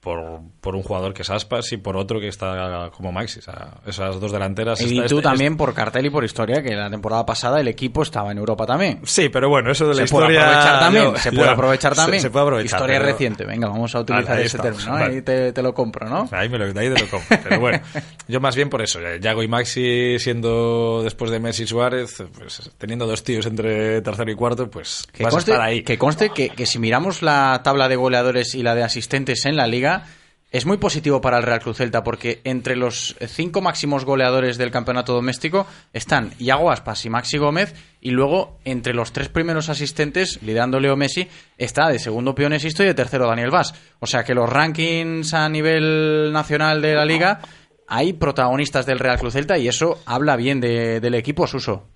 por, 0.00 0.40
por, 0.60 0.74
un 0.74 0.82
jugador 0.82 1.12
que 1.12 1.20
es 1.20 1.28
Aspas 1.28 1.70
y 1.72 1.76
por 1.76 1.98
otro 1.98 2.18
que 2.18 2.28
está 2.28 2.90
como 2.92 3.12
Maxi. 3.12 3.40
O 3.40 3.42
sea, 3.42 3.74
esas 3.86 4.18
dos 4.18 4.32
delanteras. 4.32 4.80
Y 4.80 4.96
está, 4.96 5.08
tú 5.08 5.18
este, 5.18 5.28
también 5.28 5.56
por 5.56 5.74
cartel 5.74 6.06
y 6.06 6.10
por 6.10 6.24
historia, 6.24 6.62
que 6.62 6.74
la 6.74 6.88
temporada 6.88 7.26
pasada 7.26 7.60
el 7.60 7.68
equipo 7.68 8.02
estaba 8.02 8.32
en 8.32 8.38
Europa 8.38 8.64
también. 8.64 9.00
Sí, 9.04 9.28
pero 9.28 9.50
bueno, 9.50 9.70
eso 9.70 9.84
de 9.84 9.90
la 9.90 9.96
se 9.96 10.04
historia. 10.04 10.28
Puede 10.28 10.38
aprovechar 10.40 10.80
también, 10.80 11.04
no, 11.04 11.18
se 11.18 11.30
puede 11.30 11.46
no, 11.46 11.52
aprovechar 11.52 11.94
también. 11.94 12.20
Se, 12.20 12.28
se 12.28 12.30
puede 12.30 12.42
aprovechar. 12.44 12.78
Historia 12.78 12.98
pero... 12.98 13.12
reciente, 13.12 13.44
venga, 13.44 13.68
vamos 13.68 13.94
a 13.94 14.00
utilizar 14.00 14.38
ese 14.38 14.56
estamos, 14.56 14.76
término. 14.76 14.92
Vale. 14.92 15.14
Ahí 15.14 15.22
te, 15.22 15.52
te, 15.52 15.62
lo 15.62 15.74
compro, 15.74 16.08
¿no? 16.08 16.28
Ahí, 16.32 16.48
me 16.48 16.56
lo, 16.56 16.64
ahí 16.64 16.72
te 16.72 17.00
lo 17.00 17.10
compro. 17.10 17.38
Pero 17.42 17.60
bueno, 17.60 17.80
yo 18.26 18.40
más 18.40 18.56
bien 18.56 18.70
por 18.70 18.80
eso. 18.80 18.98
Yago 19.20 19.42
y 19.42 19.48
Maxi, 19.48 20.18
siendo 20.18 21.02
después 21.02 21.30
de 21.30 21.38
Messi 21.38 21.66
Suárez, 21.66 22.22
pues 22.36 22.70
teniendo 22.78 23.06
dos 23.06 23.22
tíos 23.22 23.44
entre 23.44 24.00
tercero 24.00 24.30
y 24.30 24.34
cuarto, 24.34 24.70
pues 24.70 25.06
que 25.12 25.24
vas 25.24 25.34
conste, 25.34 25.52
a 25.52 25.54
estar 25.54 25.68
ahí. 25.68 25.82
Que 25.82 25.98
conste 25.98 26.30
que, 26.30 26.48
que 26.48 26.64
si 26.64 26.78
miramos 26.78 27.20
la 27.22 27.57
tabla 27.62 27.88
de 27.88 27.96
goleadores 27.96 28.54
y 28.54 28.62
la 28.62 28.74
de 28.74 28.82
asistentes 28.82 29.44
en 29.46 29.56
la 29.56 29.66
liga 29.66 30.06
es 30.50 30.64
muy 30.64 30.78
positivo 30.78 31.20
para 31.20 31.36
el 31.36 31.42
Real 31.42 31.60
Cruz 31.60 31.76
Celta 31.76 32.02
porque 32.02 32.40
entre 32.44 32.74
los 32.74 33.16
cinco 33.26 33.60
máximos 33.60 34.06
goleadores 34.06 34.56
del 34.56 34.70
campeonato 34.70 35.12
doméstico 35.12 35.66
están 35.92 36.32
Iago 36.38 36.70
Aspas 36.70 37.04
y 37.04 37.10
Maxi 37.10 37.36
Gómez 37.36 37.74
y 38.00 38.12
luego 38.12 38.58
entre 38.64 38.94
los 38.94 39.12
tres 39.12 39.28
primeros 39.28 39.68
asistentes, 39.68 40.42
liderando 40.42 40.80
Leo 40.80 40.96
Messi, 40.96 41.28
está 41.58 41.88
de 41.88 41.98
segundo 41.98 42.34
Pionesisto 42.34 42.82
y 42.82 42.86
de 42.86 42.94
tercero 42.94 43.26
Daniel 43.26 43.50
Vaz. 43.50 43.74
O 44.00 44.06
sea 44.06 44.24
que 44.24 44.34
los 44.34 44.48
rankings 44.48 45.34
a 45.34 45.48
nivel 45.50 46.32
nacional 46.32 46.80
de 46.80 46.94
la 46.94 47.04
liga 47.04 47.40
hay 47.86 48.14
protagonistas 48.14 48.86
del 48.86 49.00
Real 49.00 49.18
Cruz 49.18 49.34
Celta 49.34 49.58
y 49.58 49.68
eso 49.68 50.00
habla 50.06 50.36
bien 50.36 50.60
de, 50.60 51.00
del 51.00 51.14
equipo 51.14 51.46
Suso 51.46 51.88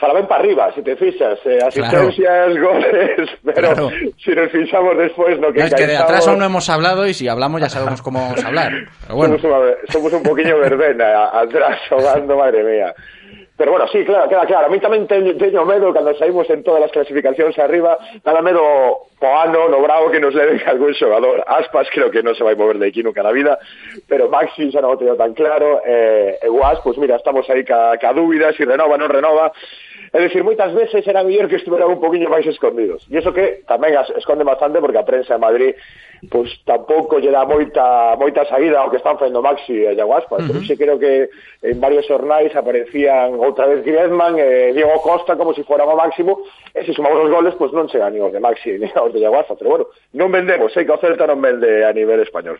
fala 0.00 0.14
ben 0.14 0.26
para 0.26 0.40
arriba, 0.40 0.72
se 0.74 0.82
te 0.82 0.96
fixas, 0.96 1.38
eh, 1.44 1.58
asistencias, 1.62 2.16
claro. 2.16 2.72
goles, 2.72 3.30
pero 3.44 3.74
claro. 3.74 3.90
si 4.16 4.30
nos 4.30 4.50
fixamos 4.50 4.96
despois 4.96 5.38
no 5.38 5.52
que 5.52 5.60
no, 5.60 5.66
es 5.66 5.74
que 5.74 5.86
de 5.86 5.96
atrás 5.96 6.26
aún 6.26 6.38
no 6.38 6.46
hemos 6.46 6.68
hablado 6.70 7.06
y 7.06 7.12
si 7.12 7.28
hablamos 7.28 7.60
ya 7.60 7.68
sabemos 7.68 8.00
cómo 8.00 8.20
vamos 8.20 8.42
a 8.42 8.48
hablar. 8.48 8.72
Pero 9.02 9.14
bueno. 9.14 9.38
somos, 9.38 9.58
una, 9.58 9.92
somos 9.92 10.12
un 10.12 10.22
poquillo 10.22 10.58
verbena 10.58 11.26
atrás 11.40 11.78
jugando, 11.90 12.36
madre 12.36 12.64
mía. 12.64 12.94
Pero 13.60 13.72
bueno, 13.72 13.86
sí, 13.88 14.06
claro, 14.06 14.26
queda 14.26 14.46
claro. 14.46 14.68
A 14.68 14.70
mí 14.72 14.80
tamén 14.80 15.04
teño, 15.04 15.36
teño 15.36 15.68
medo 15.68 15.92
cando 15.92 16.16
saímos 16.16 16.48
en 16.48 16.64
todas 16.64 16.80
as 16.80 16.92
clasificacións 16.96 17.52
arriba, 17.60 17.92
nada 18.24 18.40
medo 18.40 18.64
co 19.20 19.28
ano, 19.36 19.68
no 19.68 19.84
bravo 19.84 20.08
que 20.08 20.16
nos 20.16 20.32
leve 20.32 20.64
algún 20.64 20.96
xogador. 20.96 21.44
Aspas 21.44 21.92
creo 21.92 22.08
que 22.08 22.24
non 22.24 22.32
se 22.32 22.40
vai 22.40 22.56
mover 22.56 22.80
de 22.80 22.88
aquí 22.88 23.04
nunca 23.04 23.20
na 23.20 23.36
vida, 23.36 23.60
pero 24.08 24.32
Maxi 24.32 24.72
xa 24.72 24.80
non 24.80 24.96
o 24.96 25.00
teño 25.00 25.12
tan 25.12 25.36
claro. 25.36 25.84
Eh, 25.84 26.40
e 26.40 26.48
Guas, 26.48 26.80
pois 26.80 26.96
pues 26.96 27.04
mira, 27.04 27.20
estamos 27.20 27.44
aí 27.52 27.60
ca, 27.60 28.00
ca 28.00 28.16
dúbida, 28.16 28.48
si 28.56 28.64
renova, 28.64 28.96
non 28.96 29.12
renova. 29.12 29.52
É 30.12 30.18
dicir, 30.18 30.42
moitas 30.42 30.74
veces 30.74 31.06
era 31.06 31.22
mellor 31.22 31.46
que 31.46 31.54
estuveran 31.54 31.86
un 31.86 32.02
poquinho 32.02 32.26
máis 32.26 32.42
escondidos. 32.42 33.06
E 33.06 33.22
iso 33.22 33.30
que 33.30 33.62
tamén 33.70 33.94
as 33.94 34.10
bastante 34.42 34.82
porque 34.82 34.98
a 34.98 35.06
prensa 35.06 35.38
de 35.38 35.44
Madrid 35.44 35.72
pois 36.28 36.50
tampouco 36.66 37.22
lle 37.22 37.30
dá 37.30 37.46
moita 37.46 38.18
moita 38.18 38.44
saída 38.44 38.82
ao 38.82 38.90
que 38.90 38.98
están 38.98 39.16
facendo 39.16 39.40
Maxi 39.40 39.86
e 39.86 39.94
Yaguaspa, 39.94 40.36
Uh 40.36 40.42
-huh. 40.42 40.48
Pero 40.50 40.66
xe 40.66 40.74
creo 40.76 40.98
que 40.98 41.30
en 41.62 41.80
varios 41.80 42.04
xornais 42.10 42.50
aparecían 42.58 43.38
outra 43.38 43.70
vez 43.70 43.86
Griezmann 43.86 44.36
e 44.36 44.74
Diego 44.74 44.98
Costa 45.00 45.38
como 45.38 45.54
se 45.54 45.62
si 45.62 45.68
fora 45.70 45.86
o 45.86 45.96
máximo 45.96 46.42
e 46.74 46.82
se 46.84 46.92
sumamos 46.92 47.24
os 47.24 47.30
goles 47.30 47.54
pois 47.54 47.72
non 47.72 47.86
chegan 47.88 48.12
ni 48.12 48.20
os 48.20 48.34
de 48.34 48.42
Maxi 48.42 48.76
ni 48.82 48.90
os 48.90 49.12
de 49.14 49.20
Yaguaspa, 49.22 49.54
Pero 49.54 49.70
bueno, 49.70 49.84
non 50.12 50.28
vendemos, 50.34 50.74
sei 50.74 50.84
que 50.84 50.92
o 50.92 50.98
Celta 50.98 51.24
non 51.30 51.38
vende 51.40 51.86
a 51.86 51.92
nivel 51.94 52.20
español. 52.20 52.58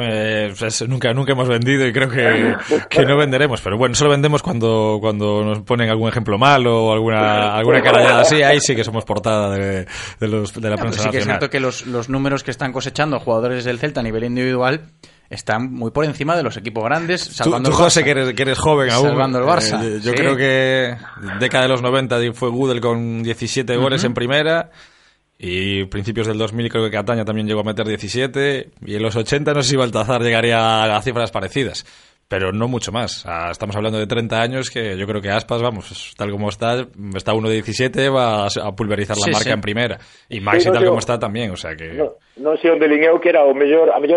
Eh, 0.00 0.54
pues 0.58 0.88
nunca, 0.88 1.12
nunca 1.12 1.32
hemos 1.32 1.48
vendido 1.48 1.86
y 1.86 1.92
creo 1.92 2.08
que, 2.08 2.54
que, 2.88 3.04
no 3.04 3.16
venderemos, 3.16 3.60
pero 3.60 3.76
bueno, 3.76 3.94
solo 3.94 4.10
vendemos 4.10 4.42
cuando, 4.42 4.98
cuando 5.00 5.44
nos 5.44 5.60
ponen 5.60 5.90
algún 5.90 6.08
ejemplo 6.08 6.38
malo 6.38 6.86
o 6.86 6.92
alguna, 6.92 7.54
alguna 7.54 7.82
carallada 7.82 8.20
así, 8.20 8.42
ahí 8.42 8.60
sí 8.60 8.74
que 8.74 8.84
somos 8.84 9.04
portada 9.04 9.50
de, 9.50 9.86
de, 10.20 10.28
los, 10.28 10.52
de 10.54 10.70
la 10.70 10.76
prensa 10.76 11.00
sí 11.00 11.06
nacional. 11.06 11.10
que 11.10 11.18
es 11.18 11.24
cierto 11.24 11.50
que 11.50 11.60
los, 11.60 11.86
los 11.86 12.08
números 12.08 12.42
que 12.42 12.50
están 12.50 12.72
cosechando 12.72 13.18
jugadores 13.18 13.64
del 13.64 13.78
Celta 13.78 14.00
a 14.00 14.02
nivel 14.02 14.24
individual 14.24 14.92
están 15.32 15.72
muy 15.72 15.90
por 15.90 16.04
encima 16.04 16.36
de 16.36 16.42
los 16.42 16.56
equipos 16.56 16.84
grandes. 16.84 17.22
Salvando 17.22 17.70
tú, 17.70 17.76
tú 17.76 17.82
José, 17.82 18.04
que 18.04 18.10
eres, 18.10 18.34
que 18.34 18.42
eres 18.42 18.58
joven 18.58 18.90
aún. 18.90 19.08
Salvando 19.08 19.38
el 19.38 19.44
Barça. 19.44 19.82
Eh, 19.82 20.00
yo 20.02 20.10
sí. 20.10 20.16
creo 20.16 20.36
que 20.36 20.96
década 21.40 21.64
de 21.64 21.68
los 21.70 21.82
90 21.82 22.18
fue 22.34 22.50
Gudel 22.50 22.80
con 22.80 23.22
17 23.22 23.76
goles 23.76 24.02
uh 24.02 24.04
-huh. 24.04 24.06
en 24.08 24.14
primera. 24.14 24.70
Y 25.44 25.86
principios 25.86 26.28
del 26.28 26.38
2000 26.38 26.68
creo 26.68 26.84
que 26.84 26.92
Cataña 26.92 27.24
también 27.24 27.48
llegó 27.48 27.62
a 27.62 27.64
meter 27.64 27.84
17. 27.84 28.70
Y 28.86 28.94
en 28.94 29.02
los 29.02 29.16
80 29.16 29.52
no 29.52 29.62
sé 29.64 29.70
si 29.70 29.76
Baltazar 29.76 30.22
llegaría 30.22 30.84
a 30.84 31.02
cifras 31.02 31.32
parecidas. 31.32 31.84
Pero 32.32 32.50
no 32.50 32.66
mucho 32.66 32.92
más. 32.92 33.20
Sea, 33.20 33.50
estamos 33.50 33.76
hablando 33.76 33.98
de 33.98 34.06
30 34.06 34.40
años 34.40 34.70
que 34.70 34.96
yo 34.96 35.06
creo 35.06 35.20
que 35.20 35.28
Aspas, 35.28 35.60
vamos, 35.60 36.14
tal 36.16 36.30
como 36.30 36.48
está, 36.48 36.86
está 37.14 37.34
uno 37.34 37.48
de 37.50 37.56
17, 37.56 38.08
va 38.08 38.46
a 38.46 38.72
pulverizar 38.74 39.18
la 39.18 39.24
Sí, 39.24 39.30
marca 39.32 39.44
sí. 39.44 39.50
en 39.50 39.60
primera. 39.60 39.98
Y 40.30 40.40
Maxi, 40.40 40.62
Sí, 40.62 40.68
no, 40.68 40.74
tal 40.76 40.86
como 40.86 40.98
está, 40.98 41.18
también. 41.18 41.50
O 41.50 41.56
sea 41.56 41.76
que. 41.76 41.92
No. 41.92 42.14
non 42.40 42.56
sei 42.56 42.72
onde 42.72 42.88
lin 42.88 43.04
eu 43.04 43.20
que 43.20 43.28
era 43.28 43.44
o 43.44 43.52
mellor 43.52 43.92
a 43.92 44.00
mellor 44.00 44.16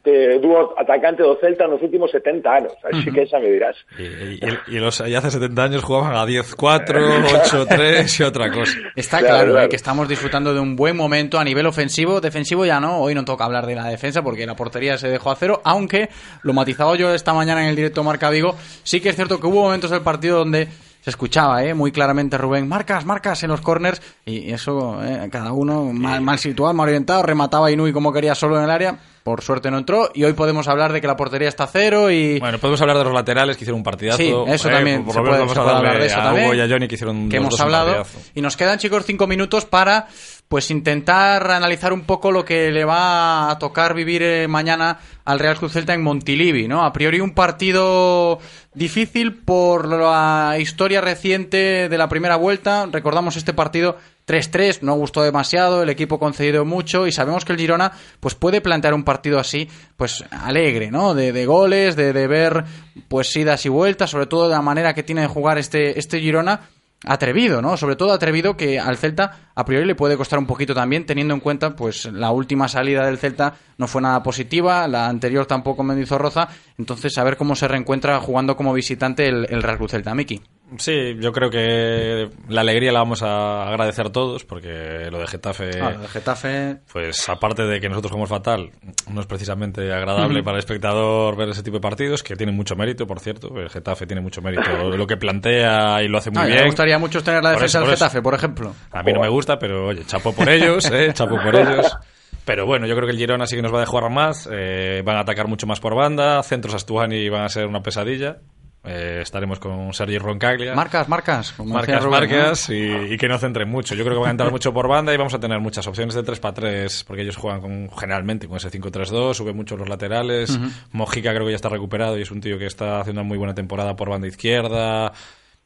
de 0.00 0.40
dúo 0.40 0.72
atacante 0.72 1.20
do 1.20 1.36
Celta 1.36 1.68
nos 1.68 1.84
últimos 1.84 2.08
70 2.08 2.48
anos, 2.48 2.72
así 2.80 3.04
uh 3.04 3.12
-huh. 3.12 3.14
que 3.14 3.28
xa 3.28 3.36
me 3.44 3.52
dirás. 3.52 3.76
Y, 4.00 4.40
y, 4.40 4.40
y, 4.72 4.76
los 4.80 5.04
y 5.04 5.12
hace 5.12 5.28
70 5.30 5.60
años 5.60 5.84
jugaban 5.84 6.16
a 6.16 6.24
10-4, 6.24 6.56
8-3 6.56 8.08
y 8.20 8.22
otra 8.24 8.48
cosa. 8.50 8.72
Está 8.96 9.18
claro, 9.18 9.34
claro, 9.34 9.50
claro. 9.52 9.66
Eh, 9.66 9.68
que 9.68 9.76
estamos 9.76 10.08
disfrutando 10.08 10.54
de 10.56 10.60
un 10.60 10.76
buen 10.76 10.96
momento 10.96 11.38
a 11.38 11.44
nivel 11.44 11.66
ofensivo, 11.66 12.22
defensivo 12.24 12.64
ya 12.64 12.80
no, 12.80 13.04
hoy 13.04 13.14
no 13.14 13.22
toca 13.26 13.44
hablar 13.44 13.66
de 13.66 13.74
la 13.74 13.84
defensa 13.84 14.22
porque 14.22 14.46
la 14.46 14.56
portería 14.56 14.96
se 14.96 15.08
dejó 15.08 15.30
a 15.30 15.36
cero, 15.36 15.60
aunque 15.62 16.08
lo 16.42 16.54
matizaba 16.54 16.96
yo 16.96 17.12
esta 17.12 17.34
mañana 17.34 17.41
en 17.48 17.58
el 17.58 17.76
directo 17.76 18.02
Marca 18.02 18.30
Vigo, 18.30 18.56
sí 18.82 19.00
que 19.00 19.10
es 19.10 19.16
cierto 19.16 19.40
que 19.40 19.46
hubo 19.46 19.62
momentos 19.62 19.90
del 19.90 20.02
partido 20.02 20.38
donde 20.38 20.68
se 21.02 21.10
escuchaba 21.10 21.64
¿eh? 21.64 21.74
muy 21.74 21.90
claramente 21.90 22.38
Rubén, 22.38 22.68
marcas, 22.68 23.04
marcas 23.04 23.42
en 23.42 23.50
los 23.50 23.60
corners 23.60 24.00
y 24.24 24.52
eso, 24.52 25.02
¿eh? 25.04 25.28
cada 25.32 25.52
uno 25.52 25.92
mal, 25.92 26.20
mal, 26.20 26.38
situado, 26.38 26.72
mal 26.74 26.88
orientado, 26.88 27.22
remataba 27.24 27.72
Inui 27.72 27.92
como 27.92 28.12
quería 28.12 28.36
solo 28.36 28.56
en 28.56 28.64
el 28.64 28.70
área, 28.70 28.98
por 29.24 29.42
suerte 29.42 29.68
no 29.70 29.78
entró 29.78 30.10
y 30.14 30.22
hoy 30.22 30.32
podemos 30.34 30.68
hablar 30.68 30.92
de 30.92 31.00
que 31.00 31.08
la 31.08 31.16
portería 31.16 31.48
está 31.48 31.64
a 31.64 31.66
cero 31.66 32.08
y... 32.10 32.38
Bueno, 32.38 32.58
podemos 32.58 32.80
hablar 32.80 32.98
de 32.98 33.04
los 33.04 33.12
laterales 33.12 33.56
que 33.56 33.64
hicieron 33.64 33.80
un 33.80 33.84
partidazo. 33.84 34.18
Sí, 34.18 34.32
eso 34.46 34.68
eh, 34.68 34.72
también, 34.72 35.04
por 35.04 35.14
se, 35.14 35.20
puede, 35.20 35.48
se 35.48 35.54
puede 35.54 35.70
hablar 35.70 35.98
de 35.98 36.06
eso 36.06 36.20
a 36.20 36.22
también. 36.22 36.46
Hugo 36.46 36.54
y 36.54 36.60
a 36.60 36.68
Johnny 36.68 36.86
que 36.86 36.94
hicieron 36.94 37.28
que 37.28 37.36
hemos 37.36 37.60
hablado 37.60 38.04
y 38.34 38.40
nos 38.40 38.56
quedan 38.56 38.78
chicos 38.78 39.02
cinco 39.04 39.26
minutos 39.26 39.64
para 39.64 40.06
pues 40.52 40.70
intentar 40.70 41.50
analizar 41.50 41.94
un 41.94 42.02
poco 42.02 42.30
lo 42.30 42.44
que 42.44 42.70
le 42.70 42.84
va 42.84 43.50
a 43.50 43.58
tocar 43.58 43.94
vivir 43.94 44.22
eh, 44.22 44.48
mañana 44.48 44.98
al 45.24 45.38
Real 45.38 45.56
Cruz 45.56 45.72
Celta 45.72 45.94
en 45.94 46.02
Montilivi, 46.02 46.68
¿no? 46.68 46.84
A 46.84 46.92
priori 46.92 47.20
un 47.20 47.30
partido 47.30 48.38
difícil 48.74 49.32
por 49.32 49.88
la 49.88 50.56
historia 50.60 51.00
reciente 51.00 51.88
de 51.88 51.96
la 51.96 52.10
primera 52.10 52.36
vuelta. 52.36 52.86
Recordamos 52.92 53.38
este 53.38 53.54
partido 53.54 53.96
3-3, 54.26 54.82
no 54.82 54.94
gustó 54.96 55.22
demasiado, 55.22 55.82
el 55.82 55.88
equipo 55.88 56.18
concedido 56.18 56.66
mucho 56.66 57.06
y 57.06 57.12
sabemos 57.12 57.46
que 57.46 57.54
el 57.54 57.58
Girona 57.58 57.92
pues 58.20 58.34
puede 58.34 58.60
plantear 58.60 58.92
un 58.92 59.04
partido 59.04 59.38
así, 59.38 59.70
pues 59.96 60.22
alegre, 60.30 60.90
¿no? 60.90 61.14
De, 61.14 61.46
goles, 61.46 61.96
de, 61.96 62.12
de, 62.12 62.26
ver 62.26 62.64
pues 63.08 63.34
idas 63.36 63.64
y 63.64 63.70
vueltas, 63.70 64.10
sobre 64.10 64.26
todo 64.26 64.50
de 64.50 64.54
la 64.54 64.60
manera 64.60 64.92
que 64.92 65.02
tiene 65.02 65.22
de 65.22 65.28
jugar 65.28 65.56
este, 65.56 65.98
este 65.98 66.20
Girona 66.20 66.60
atrevido, 67.04 67.62
¿no? 67.62 67.76
Sobre 67.76 67.96
todo 67.96 68.12
atrevido 68.12 68.56
que 68.56 68.78
al 68.78 68.96
Celta 68.96 69.50
a 69.54 69.64
priori 69.64 69.86
le 69.86 69.94
puede 69.94 70.16
costar 70.16 70.38
un 70.38 70.46
poquito 70.46 70.74
también, 70.74 71.06
teniendo 71.06 71.34
en 71.34 71.40
cuenta, 71.40 71.74
pues 71.74 72.06
la 72.06 72.30
última 72.30 72.68
salida 72.68 73.06
del 73.06 73.18
Celta 73.18 73.54
no 73.78 73.86
fue 73.86 74.02
nada 74.02 74.22
positiva, 74.22 74.86
la 74.88 75.08
anterior 75.08 75.46
tampoco 75.46 75.82
me 75.82 76.00
hizo 76.00 76.18
roza, 76.18 76.48
entonces 76.78 77.16
a 77.18 77.24
ver 77.24 77.36
cómo 77.36 77.56
se 77.56 77.68
reencuentra 77.68 78.18
jugando 78.20 78.56
como 78.56 78.72
visitante 78.72 79.26
el, 79.26 79.46
el 79.50 79.62
Real 79.62 79.78
Cruz 79.78 79.92
Celta, 79.92 80.14
Miki. 80.14 80.40
Sí, 80.78 81.16
yo 81.18 81.32
creo 81.32 81.50
que 81.50 82.30
la 82.48 82.62
alegría 82.62 82.92
la 82.92 83.00
vamos 83.00 83.22
a 83.22 83.68
agradecer 83.68 84.10
todos 84.10 84.44
porque 84.44 85.08
lo 85.10 85.18
de 85.18 85.26
Getafe, 85.26 85.70
ah, 85.80 85.90
lo 85.90 86.00
de 86.00 86.08
Getafe, 86.08 86.76
pues 86.92 87.28
aparte 87.28 87.64
de 87.64 87.80
que 87.80 87.88
nosotros 87.88 88.12
jugamos 88.12 88.30
fatal, 88.30 88.70
no 89.10 89.20
es 89.20 89.26
precisamente 89.26 89.92
agradable 89.92 90.38
uh 90.38 90.42
-huh. 90.42 90.44
para 90.44 90.56
el 90.56 90.60
espectador 90.60 91.36
ver 91.36 91.50
ese 91.50 91.62
tipo 91.62 91.76
de 91.76 91.80
partidos 91.80 92.22
que 92.22 92.36
tienen 92.36 92.54
mucho 92.54 92.76
mérito, 92.76 93.06
por 93.06 93.20
cierto. 93.20 93.48
El 93.56 93.70
Getafe 93.70 94.06
tiene 94.06 94.22
mucho 94.22 94.40
mérito 94.40 94.62
lo 94.96 95.06
que 95.06 95.16
plantea 95.16 96.02
y 96.02 96.08
lo 96.08 96.18
hace 96.18 96.30
muy 96.30 96.42
ah, 96.42 96.46
bien. 96.46 96.58
Me 96.60 96.66
gustaría 96.66 96.98
mucho 96.98 97.22
tener 97.22 97.42
la 97.42 97.52
defensa 97.52 97.80
del 97.80 97.90
Getafe, 97.90 98.22
por 98.22 98.34
ejemplo. 98.34 98.74
A 98.92 99.02
mí 99.02 99.12
no 99.12 99.20
me 99.20 99.28
gusta, 99.28 99.58
pero 99.58 99.88
oye, 99.88 100.04
chapo 100.06 100.32
por 100.32 100.48
ellos, 100.48 100.90
eh, 100.90 101.10
chapo 101.12 101.36
por 101.42 101.54
ellos. 101.54 101.96
Pero 102.44 102.66
bueno, 102.66 102.86
yo 102.86 102.96
creo 102.96 103.06
que 103.06 103.12
el 103.12 103.18
Girona 103.18 103.46
sí 103.46 103.54
que 103.56 103.62
nos 103.62 103.72
va 103.72 103.82
a 103.82 103.86
jugar 103.86 104.10
más, 104.10 104.48
eh, 104.50 105.02
van 105.04 105.16
a 105.16 105.20
atacar 105.20 105.46
mucho 105.46 105.66
más 105.66 105.78
por 105.78 105.94
banda, 105.94 106.42
centros 106.42 106.74
Astuani 106.74 107.28
van 107.28 107.42
a 107.42 107.48
ser 107.48 107.66
una 107.66 107.82
pesadilla. 107.82 108.38
Eh, 108.84 109.20
estaremos 109.22 109.60
con 109.60 109.92
Sergi 109.92 110.18
Roncaglia. 110.18 110.74
Marcas, 110.74 111.08
marcas. 111.08 111.54
marcas, 111.60 112.02
Rubén, 112.02 112.20
marcas 112.20 112.68
¿no? 112.68 112.74
y, 112.74 113.14
y, 113.14 113.16
que 113.16 113.28
no 113.28 113.38
centren 113.38 113.68
mucho. 113.68 113.94
Yo 113.94 114.02
creo 114.02 114.16
que 114.16 114.20
van 114.20 114.28
a 114.28 114.30
entrar 114.32 114.50
mucho 114.50 114.72
por 114.74 114.88
banda 114.88 115.14
y 115.14 115.16
vamos 115.16 115.34
a 115.34 115.38
tener 115.38 115.60
muchas 115.60 115.86
opciones 115.86 116.14
de 116.16 116.24
3 116.24 116.40
para 116.40 116.54
3 116.54 117.04
porque 117.04 117.22
ellos 117.22 117.36
juegan 117.36 117.60
con, 117.60 117.90
generalmente 117.96 118.48
con 118.48 118.56
ese 118.56 118.70
5-3-2, 118.70 119.34
suben 119.34 119.54
mucho 119.54 119.76
los 119.76 119.88
laterales. 119.88 120.50
Uh 120.50 120.62
-huh. 120.62 120.72
Mojica 120.90 121.30
creo 121.30 121.44
que 121.44 121.52
ya 121.52 121.56
está 121.56 121.68
recuperado 121.68 122.18
y 122.18 122.22
es 122.22 122.30
un 122.32 122.40
tío 122.40 122.58
que 122.58 122.66
está 122.66 123.00
haciendo 123.00 123.20
una 123.20 123.28
muy 123.28 123.38
buena 123.38 123.54
temporada 123.54 123.94
por 123.94 124.10
banda 124.10 124.26
izquierda. 124.26 125.12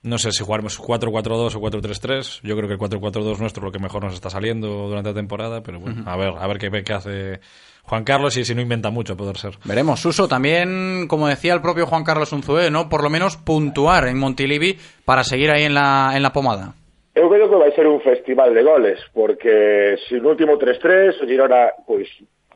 No 0.03 0.19
sé 0.19 0.31
si 0.31 0.45
jugaremos 0.45 0.79
4-4-2 0.79 1.55
o 1.55 1.61
4-3-3. 1.61 2.41
Yo 2.43 2.55
creo 2.55 2.69
que 2.69 2.75
el 2.75 2.79
4-4-2 2.79 3.39
nuestro 3.39 3.63
es 3.63 3.65
lo 3.65 3.73
que 3.73 3.79
mejor 3.79 4.05
nos 4.05 4.13
está 4.13 4.29
saliendo 4.29 4.69
durante 4.89 5.09
la 5.09 5.15
temporada, 5.15 5.63
pero 5.63 5.81
bueno, 5.81 6.03
uh 6.03 6.05
-huh. 6.05 6.13
a 6.13 6.17
ver, 6.17 6.35
a 6.39 6.47
ver 6.47 6.59
qué, 6.59 6.71
qué 6.85 6.93
hace 6.93 7.41
Juan 7.89 8.05
Carlos 8.05 8.37
y 8.37 8.45
si 8.45 8.55
no 8.55 8.61
inventa 8.61 8.91
mucho, 8.91 9.15
a 9.15 9.17
poder 9.17 9.37
ser. 9.37 9.55
Veremos, 9.65 10.01
Suso, 10.01 10.29
también, 10.29 11.07
como 11.09 11.29
decía 11.29 11.55
el 11.55 11.63
propio 11.63 11.87
Juan 11.87 12.05
Carlos 12.05 12.33
Unzué, 12.33 12.71
¿no? 12.71 12.89
Por 12.89 13.03
lo 13.03 13.11
menos 13.11 13.37
puntuar 13.37 14.09
en 14.09 14.19
Montilivi 14.19 14.77
para 15.05 15.25
seguir 15.25 15.51
ahí 15.51 15.65
en 15.65 15.75
la, 15.75 16.13
en 16.15 16.23
la 16.23 16.33
pomada. 16.33 16.75
Eu 17.17 17.31
creo 17.33 17.49
que 17.49 17.57
vai 17.57 17.73
ser 17.73 17.89
un 17.89 18.05
festival 18.05 18.53
de 18.53 18.63
goles, 18.63 19.01
porque 19.15 19.97
se 20.05 20.21
no 20.21 20.29
último 20.37 20.61
3-3 20.61 21.17
o 21.17 21.25
Girona, 21.25 21.73
pois, 21.89 22.05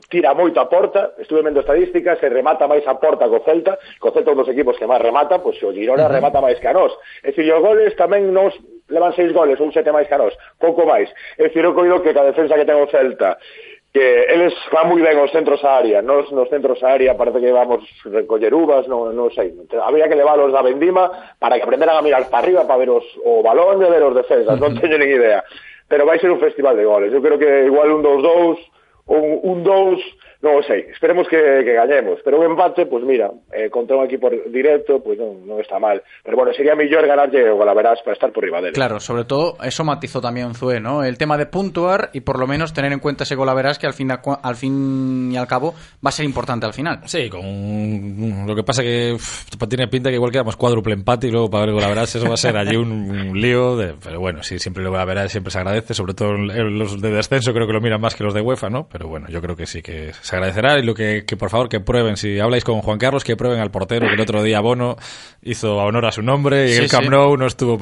tira 0.05 0.35
moito 0.37 0.61
a 0.61 0.69
porta, 0.69 1.17
estuve 1.17 1.41
vendo 1.41 1.65
estadísticas, 1.65 2.19
se 2.19 2.29
remata 2.29 2.69
máis 2.69 2.85
a 2.85 2.93
porta 3.01 3.25
co 3.25 3.41
Celta, 3.41 3.81
co 3.97 4.13
Celta 4.13 4.29
un 4.29 4.37
dos 4.37 4.53
equipos 4.53 4.77
que 4.77 4.85
máis 4.85 5.01
remata, 5.01 5.41
pois 5.41 5.57
o 5.65 5.73
Girona 5.73 6.05
uh 6.05 6.13
-huh. 6.13 6.13
remata 6.13 6.45
máis 6.45 6.61
que 6.61 6.69
a 6.69 6.77
nós. 6.77 6.93
É 7.25 7.33
dicir, 7.33 7.49
os 7.49 7.63
goles 7.65 7.97
tamén 7.97 8.29
nos 8.29 8.53
levan 8.85 9.17
seis 9.17 9.33
goles 9.33 9.57
ou 9.57 9.73
sete 9.73 9.89
máis 9.89 10.05
que 10.05 10.13
a 10.13 10.21
nós, 10.21 10.37
pouco 10.61 10.85
máis. 10.85 11.09
É 11.41 11.49
dicir, 11.49 11.65
eu 11.65 11.73
coido 11.73 11.97
que 12.05 12.13
a 12.13 12.29
defensa 12.29 12.53
que 12.53 12.69
ten 12.69 12.77
o 12.77 12.85
Celta 12.85 13.41
que 13.91 14.23
eles 14.23 14.55
van 14.71 14.87
moi 14.87 15.03
ben 15.03 15.19
os 15.19 15.35
centros 15.35 15.59
a 15.67 15.75
área, 15.75 15.99
nos 15.99 16.31
nos 16.31 16.47
centros 16.47 16.79
a 16.79 16.95
área 16.95 17.19
parece 17.19 17.43
que 17.43 17.51
vamos 17.51 17.83
recoller 18.07 18.55
uvas, 18.55 18.87
non, 18.87 19.11
non 19.11 19.27
sei, 19.35 19.51
entón, 19.51 19.83
habría 19.83 20.07
que 20.07 20.15
leválos 20.15 20.55
da 20.55 20.63
vendima 20.63 21.11
para 21.35 21.59
que 21.59 21.67
aprenderan 21.67 21.99
a 21.99 22.05
mirar 22.05 22.31
para 22.31 22.39
arriba 22.39 22.63
para 22.63 22.79
ver 22.79 22.89
os, 22.95 23.03
o 23.27 23.43
balón 23.43 23.83
e 23.83 23.91
ver 23.91 23.99
os 24.07 24.15
defensas, 24.15 24.55
non 24.55 24.79
teño 24.79 24.95
nin 24.95 25.11
idea, 25.11 25.43
pero 25.91 26.07
vai 26.07 26.15
ser 26.23 26.31
un 26.31 26.39
festival 26.39 26.79
de 26.79 26.87
goles, 26.87 27.11
eu 27.11 27.19
creo 27.19 27.35
que 27.35 27.67
igual 27.67 27.91
un 27.91 27.99
dos 27.99 28.23
dous, 28.23 28.57
un, 29.11 29.43
un 29.43 29.57
dous 29.59 29.99
non 30.41 30.57
o 30.57 30.61
sei, 30.65 30.89
esperemos 30.89 31.29
que, 31.29 31.37
que 31.37 31.73
gañemos, 31.77 32.17
pero 32.25 32.41
un 32.41 32.49
empate, 32.49 32.89
pois 32.89 33.05
pues 33.05 33.05
mira, 33.05 33.29
eh, 33.53 33.69
contra 33.69 33.97
un 33.97 34.05
equipo 34.05 34.25
directo, 34.49 34.97
pois 34.97 35.13
pues 35.13 35.21
non, 35.21 35.45
non 35.45 35.61
está 35.61 35.77
mal, 35.77 36.01
pero 36.25 36.33
bueno, 36.33 36.49
sería 36.49 36.73
mellor 36.73 37.05
ganarlle 37.05 37.45
o 37.53 37.61
Galaverás 37.61 38.01
para 38.01 38.17
estar 38.17 38.33
por 38.33 38.41
riba 38.41 38.57
dele. 38.57 38.73
Claro, 38.73 38.97
sobre 38.97 39.25
todo, 39.25 39.61
eso 39.61 39.85
matizó 39.85 40.17
tamén 40.17 40.57
Zue, 40.57 40.81
¿no? 40.81 41.05
El 41.05 41.21
tema 41.21 41.37
de 41.37 41.45
puntuar 41.45 42.09
y 42.17 42.25
por 42.25 42.41
lo 42.41 42.49
menos 42.49 42.73
tener 42.73 42.89
en 42.89 42.97
cuenta 42.97 43.23
ese 43.23 43.37
Golaverás 43.37 43.77
que 43.77 43.85
al 43.85 43.93
fin, 43.93 44.09
al 44.09 44.55
fin 44.55 45.29
y 45.31 45.37
al 45.37 45.45
cabo 45.45 45.77
va 46.01 46.09
a 46.09 46.11
ser 46.11 46.25
importante 46.25 46.65
al 46.65 46.73
final. 46.73 47.05
Sí, 47.05 47.29
con 47.29 48.45
lo 48.47 48.55
que 48.55 48.63
pasa 48.63 48.81
que 48.81 49.13
uf, 49.13 49.45
tiene 49.69 49.87
pinta 49.87 50.09
que 50.09 50.17
igual 50.17 50.31
quedamos 50.31 50.57
cuádruple 50.57 50.93
empate 50.93 51.27
y 51.27 51.31
luego 51.31 51.49
para 51.49 51.65
ver 51.65 51.75
Golaverás 51.75 52.15
eso 52.15 52.25
va 52.27 52.33
a 52.33 52.41
ser 52.41 52.57
allí 52.57 52.75
un, 52.75 52.91
un 52.91 53.39
lío, 53.39 53.77
de, 53.77 53.93
pero 54.03 54.19
bueno, 54.19 54.41
sí, 54.41 54.57
siempre 54.57 54.83
el 54.83 54.89
Golaverás 54.89 55.31
siempre 55.31 55.51
se 55.51 55.59
agradece, 55.59 55.93
sobre 55.93 56.13
todo 56.13 56.33
los 56.33 56.99
de 56.99 57.11
descenso 57.11 57.53
creo 57.53 57.67
que 57.67 57.73
lo 57.73 57.81
miran 57.81 58.01
más 58.01 58.15
que 58.15 58.23
los 58.23 58.33
de 58.33 58.41
UEFA, 58.41 58.69
¿no? 58.69 58.87
Pero 58.91 59.07
bueno, 59.07 59.27
yo 59.29 59.39
creo 59.39 59.55
que 59.55 59.67
sí 59.67 59.81
que 59.81 60.11
se 60.31 60.37
agradecerá 60.37 60.79
y 60.79 60.83
lo 60.83 60.95
que, 60.95 61.25
que, 61.25 61.35
por 61.35 61.49
favor 61.49 61.67
que 61.67 61.81
prueben, 61.81 62.15
si 62.15 62.39
habláis 62.39 62.63
con 62.63 62.81
Juan 62.81 62.97
Carlos, 62.97 63.25
que 63.25 63.35
prueben 63.35 63.59
al 63.59 63.69
portero, 63.69 64.07
que 64.07 64.13
el 64.13 64.19
otro 64.21 64.41
día 64.41 64.61
Bono 64.61 64.95
hizo 65.41 65.75
honor 65.75 66.05
a 66.05 66.11
su 66.13 66.21
nombre 66.21 66.69
y 66.69 66.73
sí, 66.73 66.83
el 66.83 66.89
Camp 66.89 67.09
Nou 67.09 67.33
sí. 67.33 67.39
no 67.39 67.47
estuvo 67.47 67.77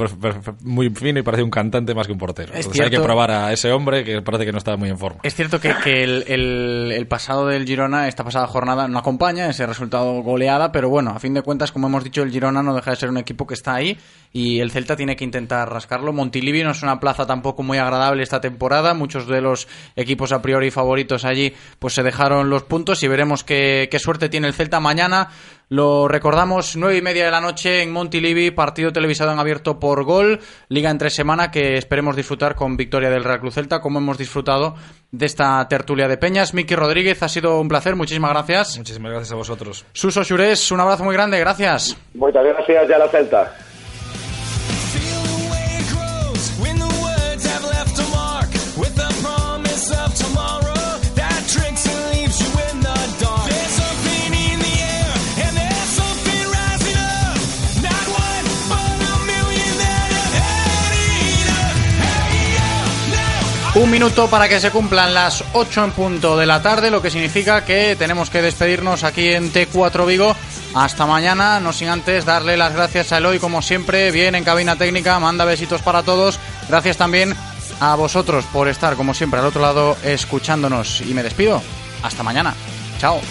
muy 0.64 0.90
fino 0.90 1.20
y 1.20 1.22
parecía 1.22 1.46
un 1.46 1.52
cantante 1.52 1.94
más 1.94 2.08
que 2.08 2.14
un 2.14 2.18
portero. 2.18 2.52
Es 2.54 2.66
Entonces 2.66 2.86
hay 2.86 2.90
que 2.90 3.00
probar 3.00 3.30
a 3.30 3.54
ese 3.54 3.72
hombre 3.72 4.04
que 4.04 4.24
parece 4.24 4.46
que 4.46 4.52
no 4.52 4.58
está 4.58 4.76
muy 4.78 4.90
en 4.90 4.98
forma. 4.98 5.20
Es 5.22 5.36
cierto 5.36 5.60
que, 5.60 5.76
que 5.84 6.04
el, 6.04 6.24
el, 6.28 6.92
el, 6.92 7.08
pasado 7.08 7.46
del 7.46 7.68
Girona, 7.68 8.08
esta 8.08 8.24
pasada 8.24 8.48
jornada, 8.48 8.88
no 8.88 8.98
acompaña 8.98 9.48
ese 9.48 9.68
resultado 9.68 10.24
goleada, 10.24 10.72
pero 10.72 10.90
bueno, 10.90 11.12
a 11.12 11.20
fin 11.20 11.36
de 11.36 11.44
cuentas, 11.44 11.72
como 11.72 11.86
hemos 11.86 12.04
dicho, 12.04 12.24
el 12.24 12.32
Girona 12.32 12.64
no 12.64 12.74
deja 12.74 12.90
de 12.90 12.98
ser 12.98 13.10
un 13.10 13.18
equipo 13.18 13.46
que 13.46 13.54
está 13.54 13.76
ahí 13.76 13.96
y 14.34 14.60
el 14.60 14.72
Celta 14.72 14.96
tiene 14.96 15.16
que 15.16 15.24
intentar 15.24 15.72
rascarlo. 15.72 16.14
Montilivi 16.14 16.64
no 16.64 16.72
es 16.72 16.82
una 16.82 17.00
plaza 17.00 17.28
tampoco 17.28 17.62
muy 17.62 17.78
agradable 17.78 18.24
esta 18.24 18.42
temporada, 18.42 18.96
muchos 18.96 19.28
de 19.28 19.42
los 19.42 19.68
equipos 19.96 20.32
a 20.32 20.42
priori 20.42 20.72
favoritos 20.72 21.26
allí 21.26 21.54
pues 21.78 21.94
se 21.94 22.02
dejaron 22.02 22.39
los 22.48 22.64
puntos 22.64 23.02
y 23.04 23.08
veremos 23.08 23.44
qué, 23.44 23.88
qué, 23.90 24.00
suerte 24.00 24.30
tiene 24.30 24.48
el 24.48 24.54
Celta 24.54 24.80
mañana. 24.80 25.30
Lo 25.70 26.08
recordamos, 26.08 26.76
nueve 26.76 26.98
y 26.98 27.02
media 27.02 27.26
de 27.26 27.32
la 27.32 27.42
noche 27.42 27.84
en 27.84 27.92
Montilivi, 27.92 28.52
partido 28.52 28.92
televisado 28.92 29.32
en 29.32 29.40
abierto 29.40 29.80
por 29.80 30.04
gol, 30.04 30.40
liga 30.68 30.90
entre 30.90 31.10
semana 31.10 31.52
que 31.52 31.76
esperemos 31.78 32.16
disfrutar 32.16 32.56
con 32.56 32.78
victoria 32.78 33.10
del 33.10 33.24
Real 33.24 33.40
Cruz 33.40 33.56
Celta, 33.56 33.80
como 33.80 34.00
hemos 34.00 34.18
disfrutado 34.18 34.76
de 35.12 35.26
esta 35.26 35.68
tertulia 35.68 36.08
de 36.08 36.18
Peñas. 36.18 36.54
Miki 36.54 36.76
Rodríguez, 36.76 37.22
ha 37.22 37.30
sido 37.30 37.60
un 37.60 37.68
placer, 37.68 37.96
muchísimas 37.96 38.32
gracias. 38.32 38.78
Muchísimas 38.78 39.12
gracias 39.12 39.32
a 39.32 39.36
vosotros. 39.36 39.86
Suso 39.94 40.24
Xurés, 40.24 40.72
un 40.72 40.80
abrazo 40.80 41.04
muy 41.04 41.14
grande, 41.14 41.40
gracias. 41.40 41.98
Muchas 42.14 42.44
gracias 42.44 42.88
ya 42.88 42.98
la 42.98 43.08
Celta. 43.08 43.69
Un 63.80 63.92
minuto 63.92 64.30
para 64.30 64.50
que 64.50 64.60
se 64.60 64.72
cumplan 64.72 65.14
las 65.14 65.42
8 65.54 65.86
en 65.86 65.92
punto 65.92 66.36
de 66.36 66.46
la 66.46 66.62
tarde, 66.62 66.92
lo 66.92 67.02
que 67.02 67.10
significa 67.10 67.64
que 67.64 67.96
tenemos 67.96 68.30
que 68.30 68.42
despedirnos 68.42 69.06
aquí 69.06 69.30
en 69.30 69.54
T4 69.54 70.06
Vigo. 70.06 70.36
Hasta 70.76 71.06
mañana, 71.06 71.62
no 71.62 71.72
sin 71.72 71.88
antes 71.88 72.26
darle 72.26 72.58
las 72.58 72.74
gracias 72.74 73.14
a 73.14 73.20
Eloy, 73.20 73.40
como 73.40 73.62
siempre, 73.62 74.12
bien 74.12 74.36
en 74.36 74.44
cabina 74.44 74.76
técnica, 74.76 75.18
manda 75.22 75.46
besitos 75.46 75.82
para 75.82 76.04
todos. 76.04 76.40
Gracias 76.68 76.98
también 76.98 77.34
a 77.80 77.96
vosotros 77.96 78.44
por 78.52 78.68
estar, 78.68 78.98
como 78.98 79.14
siempre, 79.14 79.40
al 79.40 79.46
otro 79.46 79.62
lado 79.62 79.96
escuchándonos. 80.04 81.00
Y 81.00 81.14
me 81.14 81.24
despido. 81.24 81.64
Hasta 82.04 82.22
mañana. 82.22 82.54
Chao. 83.00 83.22